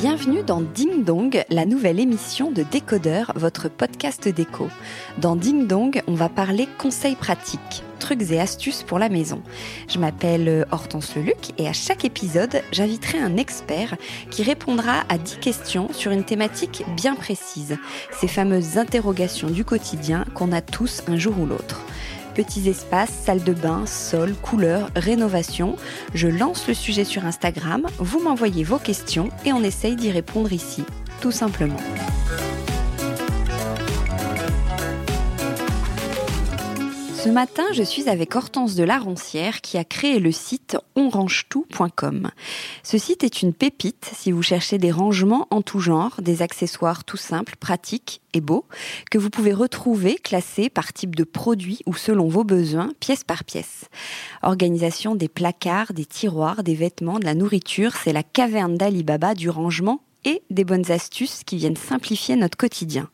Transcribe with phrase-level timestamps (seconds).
[0.00, 4.68] Bienvenue dans Ding Dong, la nouvelle émission de Décodeur, votre podcast déco.
[5.18, 9.42] Dans Ding Dong, on va parler conseils pratiques, trucs et astuces pour la maison.
[9.90, 13.94] Je m'appelle Hortense Leluc et à chaque épisode, j'inviterai un expert
[14.30, 17.76] qui répondra à 10 questions sur une thématique bien précise,
[18.18, 21.84] ces fameuses interrogations du quotidien qu'on a tous un jour ou l'autre
[22.30, 25.76] petits espaces, salle de bain, sol, couleurs, rénovation.
[26.14, 30.52] Je lance le sujet sur Instagram, vous m'envoyez vos questions et on essaye d'y répondre
[30.52, 30.84] ici,
[31.20, 31.80] tout simplement.
[37.22, 42.30] Ce matin, je suis avec Hortense de Laroncière qui a créé le site onrangetout.com.
[42.82, 47.04] Ce site est une pépite si vous cherchez des rangements en tout genre, des accessoires
[47.04, 48.64] tout simples, pratiques et beaux,
[49.10, 53.44] que vous pouvez retrouver classés par type de produit ou selon vos besoins, pièce par
[53.44, 53.84] pièce.
[54.42, 59.50] Organisation des placards, des tiroirs, des vêtements, de la nourriture, c'est la caverne d'Alibaba du
[59.50, 63.10] rangement et des bonnes astuces qui viennent simplifier notre quotidien.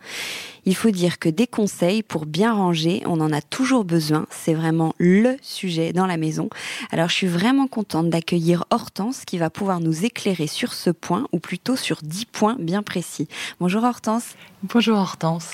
[0.69, 4.27] Il faut dire que des conseils pour bien ranger, on en a toujours besoin.
[4.31, 6.51] C'est vraiment le sujet dans la maison.
[6.91, 11.29] Alors je suis vraiment contente d'accueillir Hortense qui va pouvoir nous éclairer sur ce point,
[11.31, 13.29] ou plutôt sur dix points bien précis.
[13.61, 14.35] Bonjour Hortense.
[14.65, 15.53] Bonjour Hortense.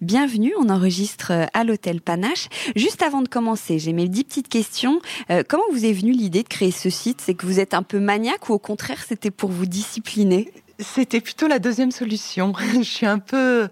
[0.00, 2.48] Bienvenue, on enregistre euh, à l'hôtel Panache.
[2.74, 5.02] Juste avant de commencer, j'ai mes dix petites questions.
[5.28, 7.20] Euh, comment vous est venue l'idée de créer ce site?
[7.20, 10.50] C'est que vous êtes un peu maniaque ou au contraire c'était pour vous discipliner?
[10.78, 12.54] C'était plutôt la deuxième solution.
[12.74, 13.68] Je suis un peu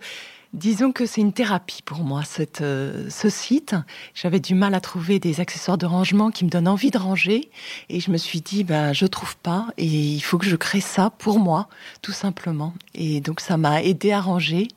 [0.52, 3.74] Disons que c'est une thérapie pour moi, cette, euh, ce site.
[4.14, 7.48] J'avais du mal à trouver des accessoires de rangement qui me donnent envie de ranger.
[7.88, 9.68] Et je me suis dit, ben, je trouve pas.
[9.78, 11.68] Et il faut que je crée ça pour moi,
[12.02, 12.74] tout simplement.
[12.94, 14.68] Et donc, ça m'a aidé à ranger.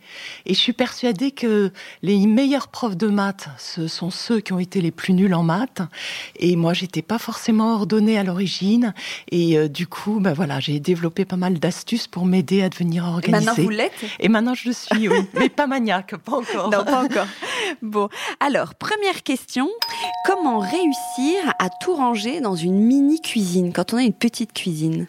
[0.46, 4.60] Et je suis persuadée que les meilleurs profs de maths, ce sont ceux qui ont
[4.60, 5.82] été les plus nuls en maths.
[6.38, 8.94] Et moi, j'étais pas forcément ordonnée à l'origine.
[9.30, 13.04] Et euh, du coup, ben voilà, j'ai développé pas mal d'astuces pour m'aider à devenir
[13.04, 13.44] organisée.
[13.44, 14.06] Et maintenant, vous l'êtes?
[14.22, 15.18] Et maintenant, je le suis, oui.
[15.34, 16.70] Mais pas maniaque, pas encore.
[16.70, 17.28] Non, pas encore.
[17.82, 18.10] Bon,
[18.40, 19.70] alors, première question.
[20.26, 25.08] Comment réussir à tout ranger dans une mini cuisine quand on a une petite cuisine?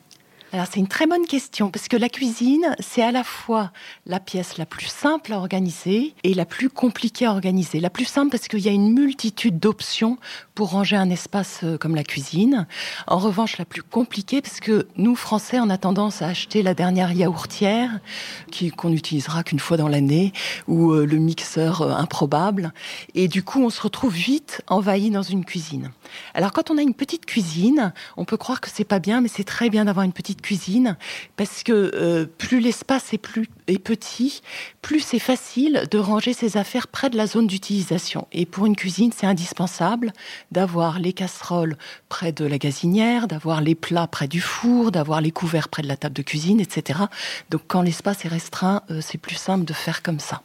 [0.52, 3.72] Alors c'est une très bonne question parce que la cuisine, c'est à la fois
[4.06, 7.80] la pièce la plus simple à organiser et la plus compliquée à organiser.
[7.80, 10.18] La plus simple parce qu'il y a une multitude d'options
[10.56, 12.66] pour ranger un espace euh, comme la cuisine.
[13.06, 16.72] En revanche, la plus compliquée parce que nous Français, on a tendance à acheter la
[16.72, 18.00] dernière yaourtière
[18.76, 20.32] qu'on n'utilisera qu'une fois dans l'année
[20.66, 22.72] ou euh, le mixeur euh, improbable
[23.14, 25.90] et du coup, on se retrouve vite envahi dans une cuisine.
[26.32, 29.28] Alors quand on a une petite cuisine, on peut croire que c'est pas bien mais
[29.28, 30.96] c'est très bien d'avoir une petite cuisine
[31.36, 34.42] parce que plus l'espace est plus est petit,
[34.82, 38.26] plus c'est facile de ranger ses affaires près de la zone d'utilisation.
[38.32, 40.12] Et pour une cuisine, c'est indispensable
[40.52, 41.76] d'avoir les casseroles
[42.08, 45.88] près de la gazinière, d'avoir les plats près du four, d'avoir les couverts près de
[45.88, 47.00] la table de cuisine, etc.
[47.50, 50.42] Donc quand l'espace est restreint, euh, c'est plus simple de faire comme ça.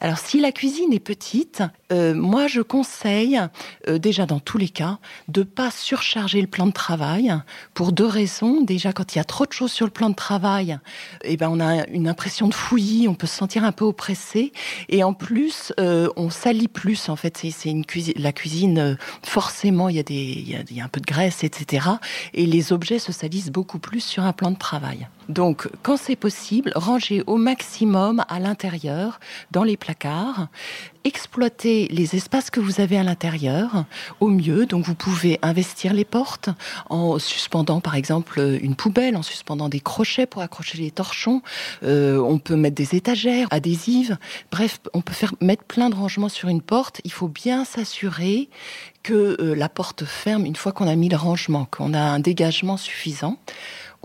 [0.00, 1.62] Alors si la cuisine est petite,
[1.92, 3.40] euh, moi, je conseille,
[3.88, 4.98] euh, déjà dans tous les cas,
[5.28, 7.34] de pas surcharger le plan de travail
[7.74, 8.62] pour deux raisons.
[8.62, 10.78] Déjà, quand il y a trop de choses sur le plan de travail,
[11.22, 14.52] eh ben, on a une impression de fouillis, on peut se sentir un peu oppressé.
[14.88, 17.08] Et en plus, euh, on salit plus.
[17.08, 17.84] En fait, c'est une
[18.16, 21.88] la cuisine, forcément, il y, a un peu de graisse, etc.
[22.34, 25.08] Et les objets se salissent beaucoup plus sur un plan de travail.
[25.28, 29.18] Donc, quand c'est possible, rangez au maximum à l'intérieur,
[29.50, 30.48] dans les placards.
[31.04, 33.84] Exploitez les espaces que vous avez à l'intérieur
[34.18, 34.66] au mieux.
[34.66, 36.50] Donc, vous pouvez investir les portes
[36.90, 41.42] en suspendant, par exemple, une poubelle, en suspendant des crochets pour accrocher les torchons.
[41.84, 44.18] Euh, on peut mettre des étagères adhésives.
[44.50, 47.00] Bref, on peut faire mettre plein de rangements sur une porte.
[47.04, 48.48] Il faut bien s'assurer
[49.04, 52.18] que euh, la porte ferme une fois qu'on a mis le rangement, qu'on a un
[52.18, 53.38] dégagement suffisant.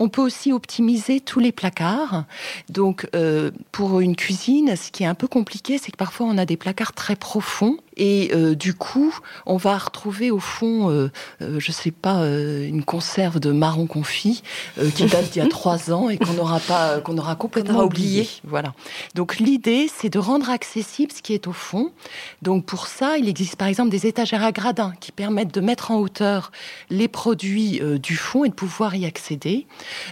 [0.02, 2.24] On peut aussi optimiser tous les placards.
[2.68, 6.38] Donc, euh, pour une cuisine, ce qui est un peu compliqué, c'est que parfois on
[6.38, 9.14] a des placards très profonds et euh, du coup,
[9.46, 11.10] on va retrouver au fond, euh,
[11.40, 14.42] euh je sais pas, euh, une conserve de marron confit
[14.78, 17.84] euh, qui date d'il y a trois ans et qu'on n'aura pas, qu'on aura complètement
[17.84, 18.28] oublié.
[18.44, 18.72] Voilà.
[19.14, 21.92] Donc l'idée, c'est de rendre accessible ce qui est au fond.
[22.40, 25.90] Donc pour ça, il existe par exemple des étagères à gradins qui permettent de mettre
[25.90, 26.50] en hauteur
[26.90, 29.66] les produits du fond et de pouvoir y accéder.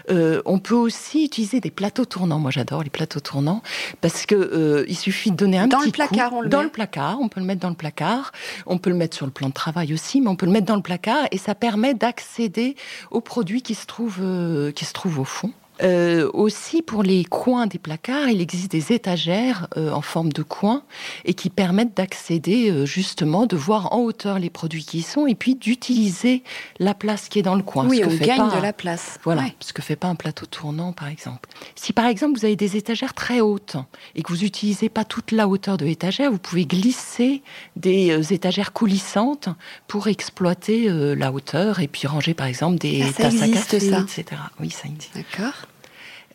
[0.09, 2.39] on peut aussi utiliser des plateaux tournants.
[2.39, 3.63] Moi, j'adore les plateaux tournants
[4.01, 6.37] parce que il suffit de donner un dans petit le placard, coup.
[6.37, 6.65] on le dans met.
[6.65, 7.19] le placard.
[7.21, 8.33] On peut le mettre dans le placard.
[8.67, 10.67] On peut le mettre sur le plan de travail aussi, mais on peut le mettre
[10.67, 12.77] dans le placard et ça permet d'accéder
[13.11, 15.53] aux produits qui se trouvent, euh, qui se trouvent au fond.
[15.83, 20.43] Euh, aussi, pour les coins des placards, il existe des étagères euh, en forme de
[20.43, 20.83] coin
[21.25, 25.27] et qui permettent d'accéder euh, justement, de voir en hauteur les produits qui y sont
[25.27, 26.43] et puis d'utiliser
[26.79, 27.87] la place qui est dans le coin.
[27.89, 29.19] Oui, ce on gagne pas de la place.
[29.25, 29.55] voilà, Ouais.
[29.61, 31.49] ce que fait pas un plateau tournant, par exemple.
[31.77, 33.77] Si par exemple vous avez des étagères très hautes
[34.15, 37.43] et que vous n'utilisez pas toute la hauteur de l'étagère, vous pouvez glisser
[37.77, 39.49] des euh, étagères coulissantes
[39.89, 43.75] pour exploiter euh, la hauteur et puis ranger par exemple des Ah, ça tasses existe,
[43.75, 44.01] à café, ça.
[44.01, 44.25] etc.
[44.61, 45.15] Oui, ça existe.
[45.15, 45.55] D'accord.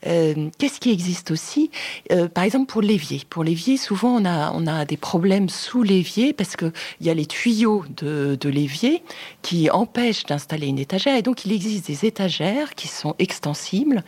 [0.08, 1.72] Euh, Qu'est-ce qui existe aussi
[2.12, 3.22] Euh, Par exemple, pour l'évier?
[3.30, 6.72] Pour l'évier, souvent, on a, on a des problèmes sous l'évier parce qu'il
[7.02, 9.04] y a les tuyaux de, de l'évier
[9.42, 11.16] qui empêchent d'installer une étagère.
[11.16, 14.04] Et donc, il existe des étagères qui sont extensibles,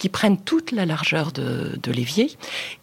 [0.00, 2.30] qui prennent toute la largeur de, de l'évier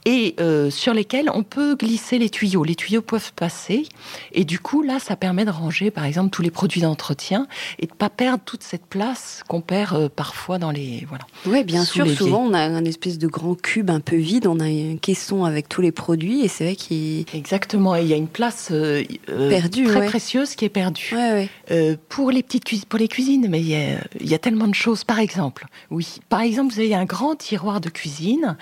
[0.05, 2.63] et euh, sur lesquelles on peut glisser les tuyaux.
[2.63, 3.87] Les tuyaux peuvent passer.
[4.31, 7.47] Et du coup, là, ça permet de ranger, par exemple, tous les produits d'entretien
[7.79, 11.05] et de pas perdre toute cette place qu'on perd euh, parfois dans les...
[11.09, 11.25] Voilà.
[11.47, 12.07] Oui, bien sûr.
[12.07, 14.45] Souvent, on a un espèce de grand cube un peu vide.
[14.45, 17.25] On a un caisson avec tous les produits et c'est vrai qu'il.
[17.33, 19.03] Exactement, et il y a une place euh,
[19.49, 20.05] Perdue, très ouais.
[20.05, 21.09] précieuse qui est perdue.
[21.13, 21.97] Ouais, ouais.
[22.09, 24.67] Pour les petites cuisines, pour les cuisines, mais il y, a, il y a tellement
[24.67, 25.03] de choses.
[25.03, 28.57] Par exemple, oui, par exemple, vous avez un grand tiroir de cuisine.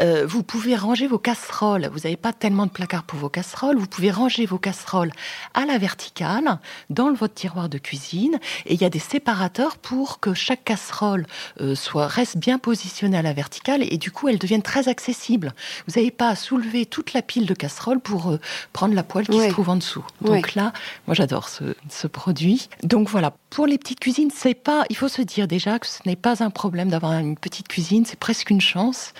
[0.00, 1.88] euh, vous pouvez ranger vos casseroles.
[1.92, 3.76] Vous n'avez pas tellement de placard pour vos casseroles.
[3.78, 5.12] Vous pouvez ranger vos casseroles
[5.54, 6.58] à la verticale
[6.88, 8.38] dans votre tiroir de cuisine.
[8.66, 11.26] Et il y a des séparateurs pour que chaque casserole
[11.60, 15.54] euh, soit reste bien positionnée à la verticale et du coup elle devienne très accessible.
[15.86, 18.40] Vous n'avez pas à soulever toute la pile de casseroles pour euh,
[18.72, 19.46] prendre la poêle qui Ouais.
[19.48, 20.04] se trouve en dessous.
[20.22, 20.72] Donc là,
[21.06, 22.68] moi j'adore ce, ce produit.
[22.82, 24.84] Donc voilà, pour les petites cuisines, c'est pas.
[24.90, 27.89] Il faut se dire déjà que ce n'est pas un problème d'avoir une petite cuisine,
[28.04, 29.12] c'est presque une chance.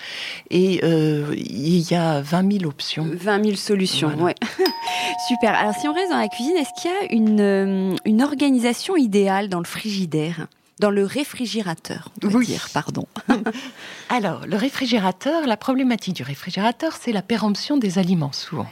[0.49, 3.07] Et euh, il y a 20 000 options.
[3.11, 4.23] 20 000 solutions, Voilà.
[4.23, 4.35] ouais.
[5.27, 5.53] Super.
[5.55, 8.95] Alors, si on reste dans la cuisine, est-ce qu'il y a une, euh, une organisation
[8.97, 10.47] idéale dans le frigidaire?
[10.81, 12.47] Dans le réfrigérateur, on Oui.
[12.47, 13.05] dire, pardon.
[14.09, 18.67] Alors, le réfrigérateur, la problématique du réfrigérateur, c'est la péremption des aliments, souvent.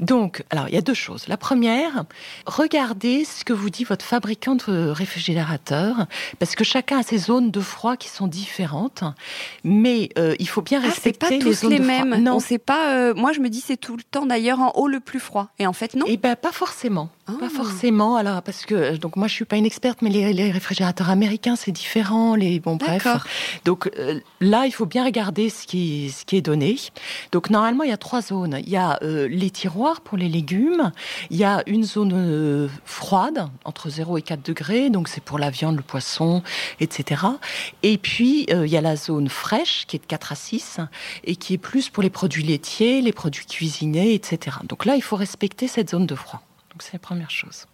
[0.00, 1.26] Donc, alors, il y a deux choses.
[1.26, 2.04] La première,
[2.46, 6.06] regardez ce que vous dit votre fabricant de réfrigérateur,
[6.38, 9.02] parce que chacun a ses zones de froid qui sont différentes,
[9.64, 12.04] mais euh, il faut bien Ah, c'est respecter pas les tous zones les de froid.
[12.04, 12.22] mêmes.
[12.22, 12.92] Non, On sait pas.
[12.92, 15.48] euh, moi, je me dis c'est tout le temps d'ailleurs en haut le plus froid.
[15.58, 16.04] Et en fait, non.
[16.08, 17.32] Eh ben pas forcément, Ah.
[17.40, 18.16] pas forcément.
[18.16, 21.08] Alors parce que euh, donc moi je suis pas une experte, mais les, les réfrigérateurs
[21.10, 22.34] américains c'est différent.
[22.34, 23.06] Les bon bref.
[23.64, 26.76] Donc euh, là il faut bien regarder ce qui ce qui est donné.
[27.32, 28.58] Donc normalement il y a trois zones.
[28.60, 30.92] Il y a euh, les tiroirs pour les légumes.
[31.30, 34.90] Il y a une zone euh, froide entre 0 et 4 degrés.
[34.90, 36.42] Donc c'est pour la viande, le poisson,
[36.80, 37.22] etc.
[37.82, 40.80] Et puis il y a la zone fraîche qui est de 4 à 6
[41.24, 44.58] et qui est plus pour les produits laitiers, les produits cuisinés, etc.
[44.64, 46.42] Donc là, il faut respecter cette zone de froid.
[46.70, 47.66] Donc c'est la première chose.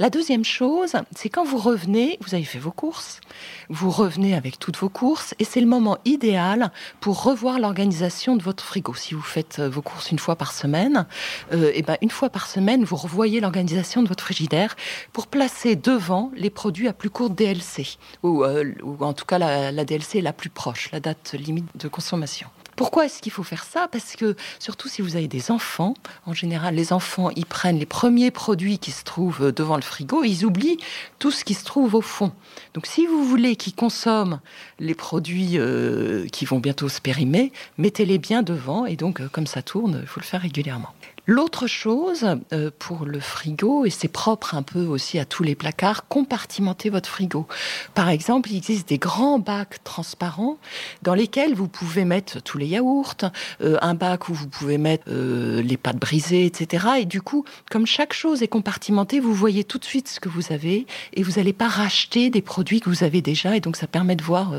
[0.00, 3.20] La deuxième chose, c'est quand vous revenez, vous avez fait vos courses,
[3.68, 8.42] vous revenez avec toutes vos courses, et c'est le moment idéal pour revoir l'organisation de
[8.44, 8.94] votre frigo.
[8.94, 11.04] Si vous faites euh, vos courses une fois par semaine,
[11.52, 14.76] euh, et ben une fois par semaine, vous revoyez l'organisation de votre frigidaire
[15.12, 19.38] pour placer devant les produits à plus courte DLC, ou, euh, ou en tout cas
[19.38, 22.46] la, la DLC la plus proche, la date limite de consommation.
[22.78, 23.88] Pourquoi est-ce qu'il faut faire ça?
[23.90, 25.94] Parce que surtout si vous avez des enfants,
[26.26, 30.22] en général les enfants ils prennent les premiers produits qui se trouvent devant le frigo,
[30.22, 30.78] et ils oublient
[31.18, 32.30] tout ce qui se trouve au fond.
[32.74, 34.38] Donc si vous voulez qu'ils consomment
[34.78, 39.48] les produits euh, qui vont bientôt se périmer, mettez-les bien devant et donc euh, comme
[39.48, 40.94] ça tourne, il faut le faire régulièrement.
[41.30, 45.54] L'autre chose euh, pour le frigo, et c'est propre un peu aussi à tous les
[45.54, 47.46] placards, compartimenter votre frigo.
[47.92, 50.56] Par exemple, il existe des grands bacs transparents
[51.02, 53.30] dans lesquels vous pouvez mettre tous les yaourts,
[53.60, 56.86] euh, un bac où vous pouvez mettre euh, les pâtes brisées, etc.
[57.00, 60.30] Et du coup, comme chaque chose est compartimentée, vous voyez tout de suite ce que
[60.30, 63.54] vous avez et vous n'allez pas racheter des produits que vous avez déjà.
[63.54, 64.54] Et donc, ça permet de voir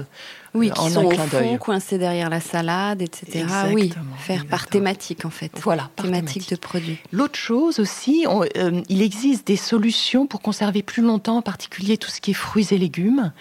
[0.53, 3.45] oui, qui sont au fond, coincés derrière la salade, etc.
[3.73, 5.51] oui, faire par thématique en fait.
[5.63, 6.97] Voilà, thématique, de produits.
[7.11, 12.09] L'autre chose aussi, euh, il existe des solutions pour conserver plus longtemps, en particulier tout
[12.09, 13.31] ce qui est fruits et légumes.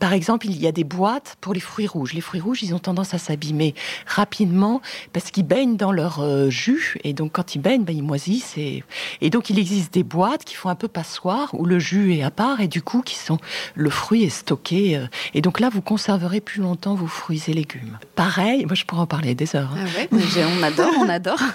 [0.00, 2.12] Par exemple, il y a des boîtes pour les fruits rouges.
[2.12, 3.74] Les fruits rouges, ils ont tendance à s'abîmer
[4.06, 4.80] rapidement
[5.12, 8.56] parce qu'ils baignent dans leur euh, jus et donc quand ils baignent, ben, ils moisissent
[8.56, 8.84] et...
[9.20, 12.22] et donc il existe des boîtes qui font un peu passoire où le jus est
[12.22, 13.38] à part et du coup qui sont
[13.74, 17.52] le fruit est stocké euh, et donc là vous conserverez plus longtemps vos fruits et
[17.52, 17.98] légumes.
[18.14, 19.72] Pareil, moi je pourrais en parler des heures.
[19.76, 20.06] Hein.
[20.12, 20.16] Ah
[20.56, 21.42] on adore, on adore.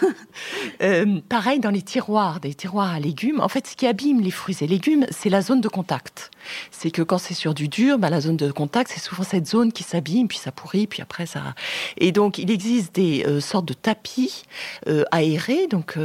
[0.81, 3.39] Euh, pareil dans les tiroirs, des tiroirs à légumes.
[3.41, 6.31] En fait, ce qui abîme les fruits et légumes, c'est la zone de contact.
[6.71, 9.47] C'est que quand c'est sur du dur, bah, la zone de contact, c'est souvent cette
[9.47, 11.53] zone qui s'abîme, puis ça pourrit, puis après ça.
[11.97, 14.43] Et donc, il existe des euh, sortes de tapis
[14.87, 15.99] euh, aérés, donc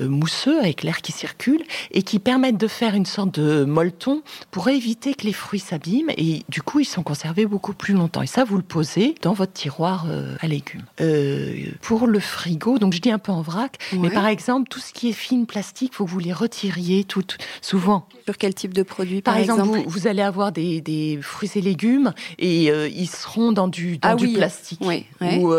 [0.00, 1.62] mousseux, avec l'air qui circule,
[1.92, 6.10] et qui permettent de faire une sorte de molleton pour éviter que les fruits s'abîment.
[6.16, 9.52] Et du coup, ils sont conservés beaucoup plus longtemps ça, vous le posez dans votre
[9.52, 10.84] tiroir euh, à légumes.
[11.00, 14.80] Euh, pour le frigo, donc je dis un peu en vrac, mais par exemple, tout
[14.80, 17.24] ce qui est film plastique, faut que vous les retiriez tout,
[17.60, 18.08] souvent.
[18.24, 22.70] Sur quel type de produit, par, exemple, vous, allez avoir des, fruits et légumes et
[22.70, 24.80] euh, ils seront dans du, ah du plastique.
[24.82, 25.52] Oui, Ou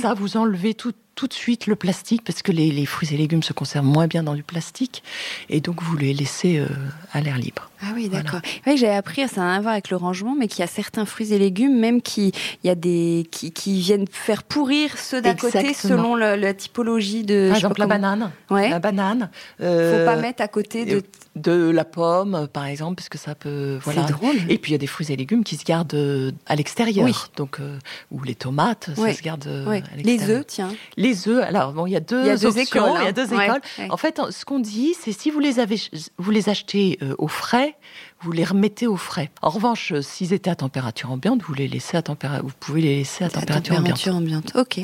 [0.00, 3.42] ça, vous enlevez tout, tout de suite le plastique parce que les, fruits et légumes
[3.42, 5.02] se conservent moins bien dans du plastique
[5.48, 6.66] et donc vous les laissez euh,
[7.12, 7.70] à l'air libre.
[7.82, 8.40] Ah oui, d'accord.
[8.66, 10.68] Oui, j'ai appris, ça n'a rien à voir avec le rangement, mais qu'il y a
[10.68, 14.96] certains fruits et légumes, même qui, il y a des, qui, qui viennent faire pourrir
[14.98, 17.48] ceux d'à côté selon la typologie de.
[17.48, 18.30] Par exemple, la banane.
[18.50, 18.68] Ouais.
[18.68, 19.30] La banane.
[19.60, 21.02] Euh, Faut pas mettre à côté de
[21.36, 23.78] de la pomme, par exemple, parce que ça peut.
[23.82, 24.06] Voilà.
[24.06, 24.36] C'est drôle.
[24.48, 27.06] Et puis il y a des fruits et légumes qui se gardent euh, à l'extérieur.
[27.06, 27.14] Oui.
[27.36, 27.78] Donc, euh,
[28.10, 30.04] ou les tomates, ça se garde euh, à l'extérieur.
[30.04, 30.72] Les œufs, tiens.
[30.96, 31.42] Les œufs.
[31.42, 32.92] Alors bon, il y a deux, il deux écoles.
[33.00, 33.60] Il y a deux écoles.
[33.88, 35.80] En fait, ce qu'on dit, c'est si vous les avez,
[36.18, 37.76] vous les achetez au frais,
[38.20, 39.30] vous les remettez au frais.
[39.40, 42.96] En revanche, s'ils étaient à température ambiante, vous les laissez à température, vous pouvez les
[42.96, 44.52] laisser à température, température ambiante.
[44.54, 44.80] Ok.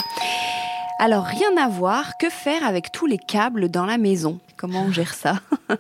[1.01, 4.41] Alors rien à voir, que faire avec tous les câbles dans la maison?
[4.57, 5.41] Comment on gère ça?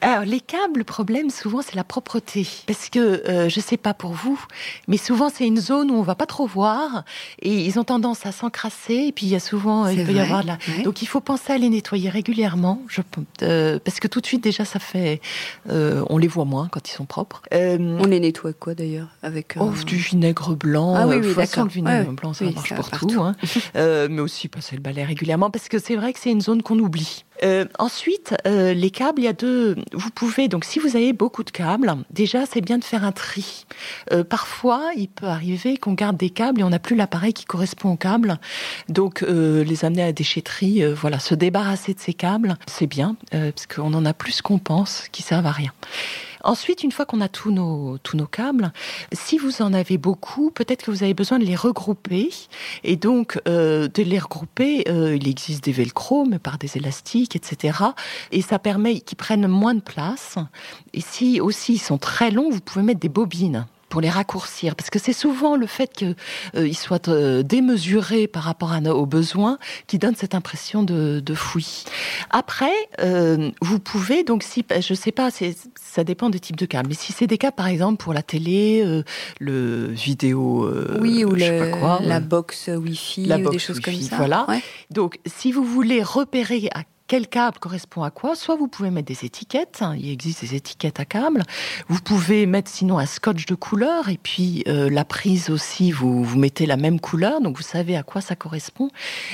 [0.00, 2.46] Alors, les câbles, le problème, souvent, c'est la propreté.
[2.66, 4.40] Parce que, euh, je sais pas pour vous,
[4.88, 7.04] mais souvent, c'est une zone où on va pas trop voir
[7.40, 8.94] et ils ont tendance à s'encrasser.
[8.94, 10.58] Et puis, il y a souvent, il peut y avoir de la...
[10.84, 12.82] Donc, il faut penser à les nettoyer régulièrement.
[12.88, 13.00] Je...
[13.42, 15.20] Euh, parce que tout de suite, déjà, ça fait.
[15.70, 17.42] Euh, on les voit moins quand ils sont propres.
[17.52, 20.94] on les nettoie quoi d'ailleurs Avec oh, du vinaigre blanc.
[20.96, 21.64] Ah oui, oui, d'accord.
[21.64, 23.20] Le vinaigre blanc, ça marche pour tout.
[23.20, 23.36] Hein.
[23.74, 26.78] mais aussi passer le balai régulièrement parce que c'est vrai que c'est une zone qu'on
[26.78, 27.24] oublie.
[27.78, 31.50] Ensuite, les câbles, il y a deux vous pouvez, donc si vous avez beaucoup de
[31.50, 33.66] câbles, déjà c'est bien de faire un tri.
[34.12, 37.44] Euh, parfois, il peut arriver qu'on garde des câbles et on n'a plus l'appareil qui
[37.44, 38.38] correspond au câble.
[38.88, 42.86] Donc euh, les amener à la déchetterie, euh, voilà, se débarrasser de ces câbles, c'est
[42.86, 45.72] bien, parce qu'on en a plus qu'on pense qui servent à rien.
[46.44, 47.98] Ensuite, une fois qu'on a tous nos,
[48.30, 48.72] câbles,
[49.12, 52.30] si vous en avez beaucoup, peut-être que vous avez besoin de les regrouper.
[52.84, 57.36] Et donc, euh, de les regrouper, euh, il existe des velcro, mais par des élastiques,
[57.36, 57.78] etc.
[58.30, 60.36] Et ça permet qu'ils prennent moins de place.
[60.94, 64.74] Et si aussi ils sont très longs, vous pouvez mettre des bobines pour les raccourcir,
[64.74, 66.16] parce que c'est souvent le fait qu'ils
[66.54, 71.20] euh, soient euh, démesurés par rapport à nos, aux besoins qui donne cette impression de,
[71.20, 71.84] de fouillis.
[72.30, 75.28] Après, euh, vous pouvez donc si je sais pas,
[75.78, 78.22] ça dépend des types de câbles, mais si c'est des cas par exemple pour la
[78.22, 78.82] télé,
[79.40, 84.16] le vidéo, oui ou la box Wi-Fi, ou des choses comme ça.
[84.16, 84.46] Voilà.
[84.88, 88.34] Donc si vous voulez repérer à quel câble correspond à quoi.
[88.34, 91.42] Soit vous pouvez mettre des étiquettes, hein, il existe des étiquettes à câble.
[91.88, 96.24] Vous pouvez mettre sinon un scotch de couleur et puis euh, la prise aussi, vous,
[96.24, 98.90] vous mettez la même couleur, donc vous savez à quoi ça correspond.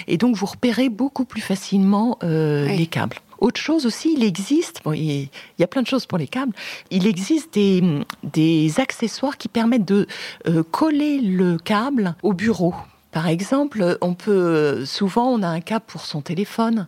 [0.06, 3.18] Et donc vous repérez beaucoup plus facilement euh, les câbles.
[3.38, 6.52] Autre chose aussi, il existe, bon, il y a plein de choses pour les câbles,
[6.90, 7.82] il existe des,
[8.24, 10.08] des accessoires qui permettent de
[10.48, 12.74] euh, coller le câble au bureau
[13.18, 16.86] par exemple, on peut souvent on a un câble pour son téléphone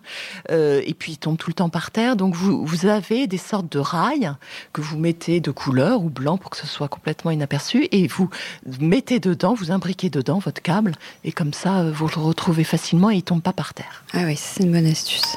[0.52, 2.14] euh, et puis il tombe tout le temps par terre.
[2.14, 4.30] Donc vous, vous avez des sortes de rails
[4.72, 8.30] que vous mettez de couleur ou blanc pour que ce soit complètement inaperçu et vous
[8.78, 10.92] mettez dedans, vous imbriquez dedans votre câble
[11.24, 14.04] et comme ça vous le retrouvez facilement et il tombe pas par terre.
[14.12, 15.34] Ah oui, c'est une bonne astuce.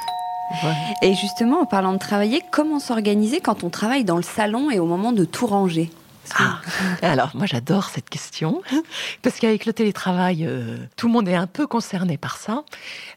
[1.01, 4.77] Et justement, en parlant de travailler, comment s'organiser quand on travaille dans le salon et
[4.77, 5.89] au moment de tout ranger?
[6.35, 6.59] Ah,
[7.01, 8.61] alors moi j'adore cette question
[9.21, 12.63] parce qu'avec le télétravail, euh, tout le monde est un peu concerné par ça.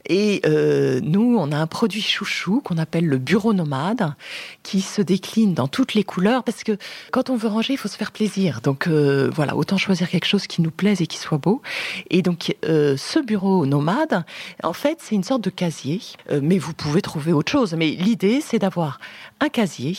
[0.08, 4.14] Et euh, nous, on a un produit chouchou qu'on appelle le bureau nomade
[4.62, 6.76] qui se décline dans toutes les couleurs parce que
[7.10, 8.60] quand on veut ranger, il faut se faire plaisir.
[8.60, 11.62] Donc euh, voilà, autant choisir quelque chose qui nous plaise et qui soit beau.
[12.10, 14.24] Et donc ce bureau nomade,
[14.62, 16.00] en fait, c'est une sorte de casier,
[16.42, 17.74] mais vous pouvez trouver autre chose.
[17.74, 18.98] Mais l'idée, c'est d'avoir
[19.40, 19.96] un casier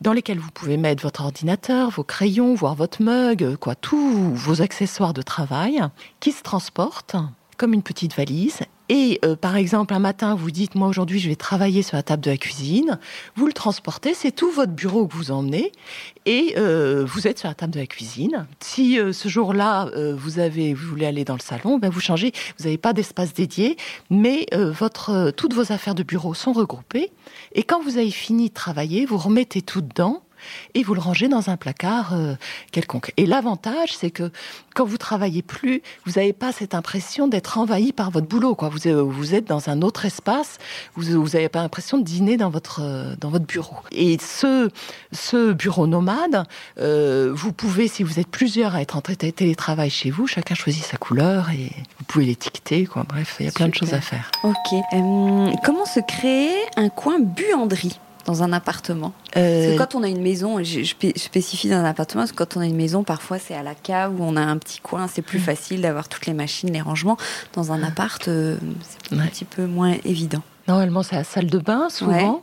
[0.00, 4.62] dans lequel vous pouvez mettre votre ordinateur, vos crayons, voire votre mug, quoi, tous vos
[4.62, 5.80] accessoires de travail
[6.20, 7.16] qui se transportent
[7.56, 8.60] comme une petite valise
[8.94, 12.02] et euh, par exemple, un matin, vous dites, moi aujourd'hui, je vais travailler sur la
[12.02, 12.98] table de la cuisine.
[13.36, 15.72] Vous le transportez, c'est tout votre bureau que vous emmenez,
[16.26, 18.46] et euh, vous êtes sur la table de la cuisine.
[18.60, 22.32] Si euh, ce jour-là, vous avez, vous voulez aller dans le salon, ben vous changez.
[22.58, 23.78] Vous n'avez pas d'espace dédié,
[24.10, 27.10] mais votre, toutes vos affaires de bureau sont regroupées.
[27.54, 30.22] Et quand vous avez fini de travailler, vous remettez tout dedans
[30.74, 32.34] et vous le rangez dans un placard euh,
[32.70, 33.12] quelconque.
[33.16, 34.30] Et l'avantage, c'est que
[34.74, 38.54] quand vous travaillez plus, vous n'avez pas cette impression d'être envahi par votre boulot.
[38.54, 38.68] Quoi.
[38.68, 40.58] Vous, euh, vous êtes dans un autre espace,
[40.94, 43.76] vous n'avez pas l'impression de dîner dans votre, euh, dans votre bureau.
[43.90, 44.70] Et ce,
[45.12, 46.44] ce bureau nomade,
[46.76, 50.96] vous pouvez, si vous êtes plusieurs à être en télétravail chez vous, chacun choisit sa
[50.96, 52.88] couleur et vous pouvez l'étiqueter.
[53.08, 54.30] Bref, il y a plein de choses à faire.
[54.42, 54.74] Ok.
[55.64, 57.98] comment se créer un coin buanderie?
[58.24, 61.84] Dans un appartement Parce que euh, quand on a une maison, je, spécifie dans un
[61.84, 64.36] appartement, parce que quand on a une maison, parfois c'est à la cave où on
[64.36, 65.42] a un petit coin, c'est plus mm.
[65.42, 67.16] facile d'avoir toutes les machines, les rangements.
[67.54, 70.42] Dans un appart, euh, c'est un petit peu moins évident.
[70.68, 72.42] Normalement, c'est la salle de bain, souvent.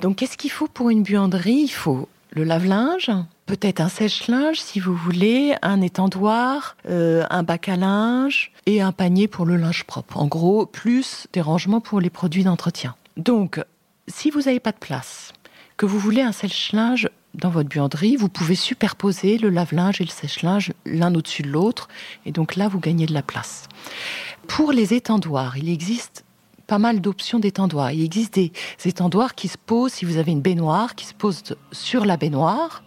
[0.00, 1.62] Donc, qu'est-ce qu'il faut pour une buanderie?
[1.64, 3.10] Il faut le lave-linge,
[3.46, 8.92] peut-être un sèche-linge si vous voulez, un étendoir, euh, un bac à linge et un
[8.92, 10.16] panier pour le linge propre.
[10.16, 12.94] En gros, plus des rangements pour les produits d'entretien.
[13.16, 13.62] Donc,
[14.08, 15.32] si vous n'avez pas de place,
[15.76, 20.10] que vous voulez un sèche-linge dans votre buanderie, vous pouvez superposer le lave-linge et le
[20.10, 21.88] sèche-linge l'un au-dessus de l'autre,
[22.26, 23.68] et donc là, vous gagnez de la place.
[24.48, 26.24] Pour les étendoirs, il existe
[26.66, 27.92] pas mal d'options d'étendoirs.
[27.92, 28.52] Il existe des
[28.84, 32.82] étendoirs qui se posent, si vous avez une baignoire, qui se posent sur la baignoire,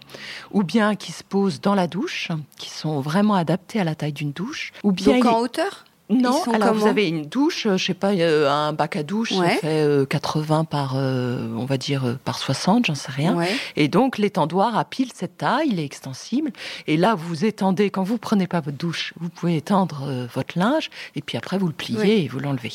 [0.50, 4.12] ou bien qui se posent dans la douche, qui sont vraiment adaptés à la taille
[4.12, 4.72] d'une douche.
[4.82, 5.84] Ou bien Donc en hauteur?
[6.08, 9.32] Non, alors vous avez une douche, euh, je sais pas, euh, un bac à douche,
[9.32, 13.36] ça fait 80 euh, par, on va dire, par 60, j'en sais rien.
[13.74, 16.52] Et donc l'étendoir a pile cette taille, il est extensible.
[16.86, 20.90] Et là, vous étendez, quand vous prenez pas votre douche, vous pouvez étendre votre linge,
[21.16, 22.72] et puis après vous le pliez et vous l'enlevez.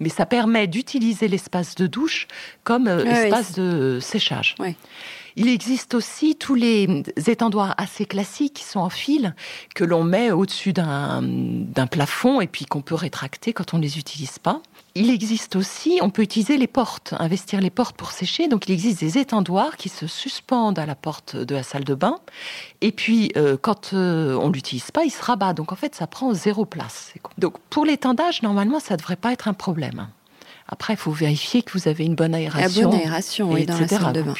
[0.00, 2.26] Mais ça permet d'utiliser l'espace de douche
[2.64, 4.54] comme espace de séchage.
[5.38, 9.34] Il existe aussi tous les étendoirs assez classiques qui sont en fil,
[9.74, 13.98] que l'on met au-dessus d'un plafond et puis qu'on peut rétracter quand on ne les
[13.98, 14.62] utilise pas.
[14.94, 18.48] Il existe aussi, on peut utiliser les portes, investir les portes pour sécher.
[18.48, 21.94] Donc il existe des étendoirs qui se suspendent à la porte de la salle de
[21.94, 22.18] bain.
[22.80, 25.52] Et puis euh, quand euh, on l'utilise pas, il se rabat.
[25.52, 27.12] Donc en fait, ça prend zéro place.
[27.36, 30.08] Donc pour l'étendage, normalement, ça devrait pas être un problème.
[30.68, 32.82] Après, il faut vérifier que vous avez une bonne aération.
[32.82, 34.34] La bonne aération, oui, dans la salle de bain.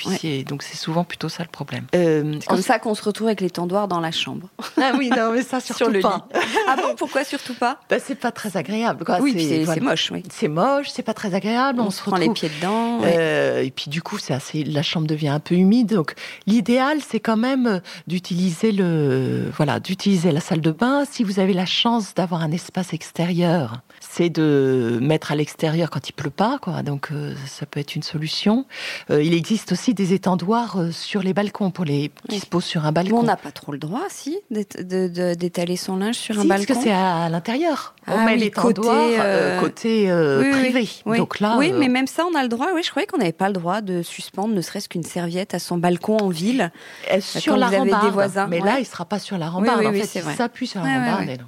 [0.48, 1.86] Donc c'est souvent plutôt ça le problème.
[1.94, 4.48] Euh, c'est comme ça qu'on se retrouve avec les tendoirs dans la chambre.
[4.78, 6.28] Ah oui, non, mais ça surtout Sur le pas.
[6.32, 6.40] Lit.
[6.68, 7.80] ah bon, pourquoi surtout pas?
[7.88, 9.04] Bah, C'est pas très agréable.
[9.04, 9.18] Quoi.
[9.20, 9.34] Oui,
[9.66, 10.10] c'est moche.
[10.12, 10.22] Oui.
[10.30, 11.80] C'est moche, c'est pas très agréable.
[11.80, 13.00] On, se prend les pieds dedans.
[13.02, 14.62] Euh, et puis du coup, c'est assez.
[14.64, 15.94] La chambre devient un peu humide.
[15.94, 16.14] Donc
[16.46, 21.04] l'idéal, c'est quand même euh, d'utiliser le, voilà, d'utiliser la salle de bain.
[21.10, 26.08] Si vous avez la chance d'avoir un espace extérieur, c'est de mettre à l'extérieur quand
[26.08, 26.82] il pleut pas, quoi.
[26.82, 28.66] Donc euh, ça peut être une solution.
[29.10, 32.64] Euh, il existe aussi des étendoirs euh, sur les balcons pour les qui se posent
[32.64, 33.18] sur un balcon.
[33.18, 36.64] on n'a pas trop le droit, si, d'étaler son linge sur un balcon.
[36.66, 37.94] Parce que c'est à, l'intérieur.
[38.08, 40.10] on ah met l'étendoir côté,
[40.52, 40.88] privé.
[41.04, 42.68] Donc là, oui, mais même ça, on a le droit.
[42.74, 45.58] Oui, je croyais qu'on n'avait pas le droit de suspendre, ne serait-ce qu'une serviette à
[45.58, 46.72] son balcon en ville.
[47.20, 48.06] sur la rambarde.
[48.06, 48.46] Des voisins.
[48.48, 49.84] Mais là, il sera pas sur la rambarde.
[49.84, 51.42] en fait, il s'appuie sur la rambarde.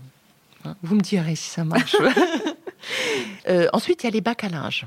[0.83, 1.96] Vous me direz si ça marche.
[3.48, 4.87] Euh, ensuite, il y a les bacs à linge.